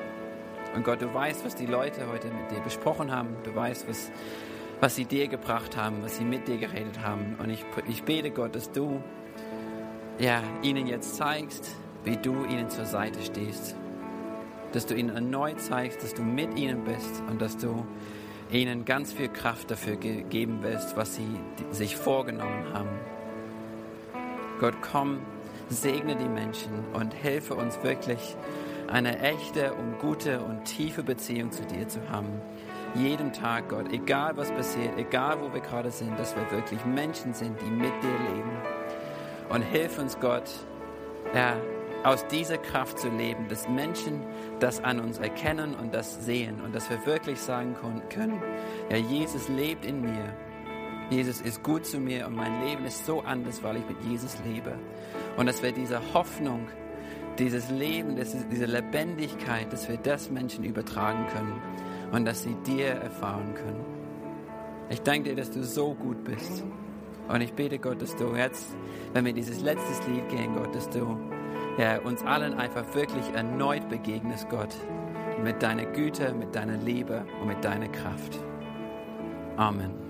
Und 0.75 0.84
Gott, 0.84 1.02
du 1.02 1.13
weißt, 1.13 1.45
was 1.45 1.56
die 1.56 1.65
Leute 1.65 2.12
heute 2.12 2.28
mit 2.28 2.52
dir 2.52 2.60
besprochen 2.60 3.10
haben. 3.10 3.38
Du 3.45 3.56
weißt, 3.56 3.88
was, 3.88 4.12
was 4.82 4.97
sie 4.97 5.06
dir 5.06 5.30
gebracht 5.30 5.78
haben, 5.78 6.04
was 6.04 6.17
sie 6.17 6.25
mit 6.25 6.49
dir 6.49 6.58
geredet 6.58 6.99
haben. 6.99 7.38
Und 7.41 7.49
ich, 7.52 7.63
ich 7.88 8.04
bete, 8.04 8.32
Gott, 8.32 8.54
dass 8.54 8.69
du 8.73 9.02
ja, 10.19 10.43
ihnen 10.62 10.88
jetzt 10.88 11.15
zeigst, 11.15 11.73
wie 12.03 12.17
du 12.17 12.45
ihnen 12.45 12.69
zur 12.69 12.85
Seite 12.85 13.21
stehst. 13.21 13.75
Dass 14.71 14.85
du 14.85 14.95
ihnen 14.95 15.09
erneut 15.09 15.59
zeigst, 15.59 16.03
dass 16.03 16.13
du 16.13 16.21
mit 16.21 16.57
ihnen 16.57 16.83
bist 16.83 17.23
und 17.29 17.41
dass 17.41 17.57
du 17.57 17.85
ihnen 18.51 18.85
ganz 18.85 19.13
viel 19.13 19.29
Kraft 19.29 19.71
dafür 19.71 19.95
geben 19.95 20.63
wirst, 20.63 20.97
was 20.97 21.15
sie 21.15 21.27
sich 21.71 21.95
vorgenommen 21.95 22.73
haben. 22.73 22.89
Gott, 24.59 24.75
komm, 24.81 25.19
segne 25.69 26.15
die 26.15 26.27
Menschen 26.27 26.71
und 26.93 27.13
helfe 27.13 27.55
uns 27.55 27.81
wirklich, 27.83 28.35
eine 28.88 29.19
echte 29.19 29.73
und 29.73 29.99
gute 29.99 30.39
und 30.41 30.65
tiefe 30.65 31.03
Beziehung 31.03 31.51
zu 31.51 31.63
dir 31.63 31.88
zu 31.88 31.99
haben. 32.09 32.41
Jeden 32.95 33.31
Tag, 33.33 33.69
Gott, 33.69 33.93
egal 33.93 34.35
was 34.35 34.51
passiert, 34.51 34.97
egal 34.97 35.39
wo 35.41 35.53
wir 35.53 35.62
gerade 35.62 35.91
sind, 35.91 36.17
dass 36.17 36.35
wir 36.35 36.49
wirklich 36.51 36.83
Menschen 36.85 37.35
sind, 37.35 37.62
die 37.62 37.69
mit 37.69 37.93
dir 38.01 38.33
leben. 38.33 38.51
Und 39.49 39.62
hilf 39.62 39.99
uns, 39.99 40.19
Gott, 40.19 40.49
ja, 41.35 41.55
aus 42.03 42.25
dieser 42.27 42.57
Kraft 42.57 42.99
zu 42.99 43.09
leben, 43.09 43.47
dass 43.49 43.67
Menschen 43.67 44.21
das 44.59 44.83
an 44.83 44.99
uns 44.99 45.17
erkennen 45.17 45.75
und 45.75 45.93
das 45.93 46.25
sehen 46.25 46.62
und 46.62 46.73
dass 46.73 46.89
wir 46.89 47.05
wirklich 47.05 47.39
sagen 47.39 47.75
können, 48.09 48.41
ja, 48.89 48.97
Jesus 48.97 49.49
lebt 49.49 49.85
in 49.85 50.01
mir. 50.01 50.33
Jesus 51.09 51.41
ist 51.41 51.63
gut 51.63 51.85
zu 51.85 51.99
mir 51.99 52.27
und 52.27 52.35
mein 52.35 52.63
Leben 52.65 52.85
ist 52.85 53.05
so 53.05 53.21
anders, 53.21 53.63
weil 53.63 53.77
ich 53.77 53.88
mit 53.88 54.01
Jesus 54.03 54.38
lebe. 54.45 54.77
Und 55.38 55.47
dass 55.47 55.63
wir 55.63 55.71
diese 55.71 55.99
Hoffnung, 56.13 56.67
dieses 57.39 57.69
Leben, 57.71 58.15
diese 58.15 58.65
Lebendigkeit, 58.65 59.73
dass 59.73 59.89
wir 59.89 59.97
das 59.97 60.29
Menschen 60.29 60.63
übertragen 60.63 61.25
können 61.33 61.62
und 62.12 62.25
dass 62.25 62.43
sie 62.43 62.55
dir 62.65 62.89
erfahren 62.89 63.55
können. 63.55 63.85
Ich 64.89 65.01
danke 65.01 65.29
dir, 65.29 65.35
dass 65.35 65.49
du 65.49 65.63
so 65.63 65.95
gut 65.95 66.23
bist. 66.23 66.63
Und 67.27 67.41
ich 67.41 67.53
bete 67.53 67.77
Gott, 67.77 68.01
dass 68.01 68.15
du 68.15 68.35
jetzt, 68.35 68.75
wenn 69.13 69.25
wir 69.25 69.33
dieses 69.33 69.62
letzte 69.62 70.12
Lied 70.12 70.27
gehen, 70.29 70.55
Gott, 70.55 70.73
dass 70.73 70.89
du 70.89 71.17
ja, 71.79 71.97
uns 71.99 72.21
allen 72.23 72.55
einfach 72.55 72.83
wirklich 72.93 73.25
erneut 73.33 73.87
begegnest, 73.87 74.49
Gott, 74.49 74.75
mit 75.41 75.63
deiner 75.63 75.85
Güte, 75.85 76.33
mit 76.33 76.53
deiner 76.53 76.75
Liebe 76.75 77.25
und 77.39 77.47
mit 77.47 77.63
deiner 77.63 77.87
Kraft. 77.87 78.37
Amen. 79.55 80.09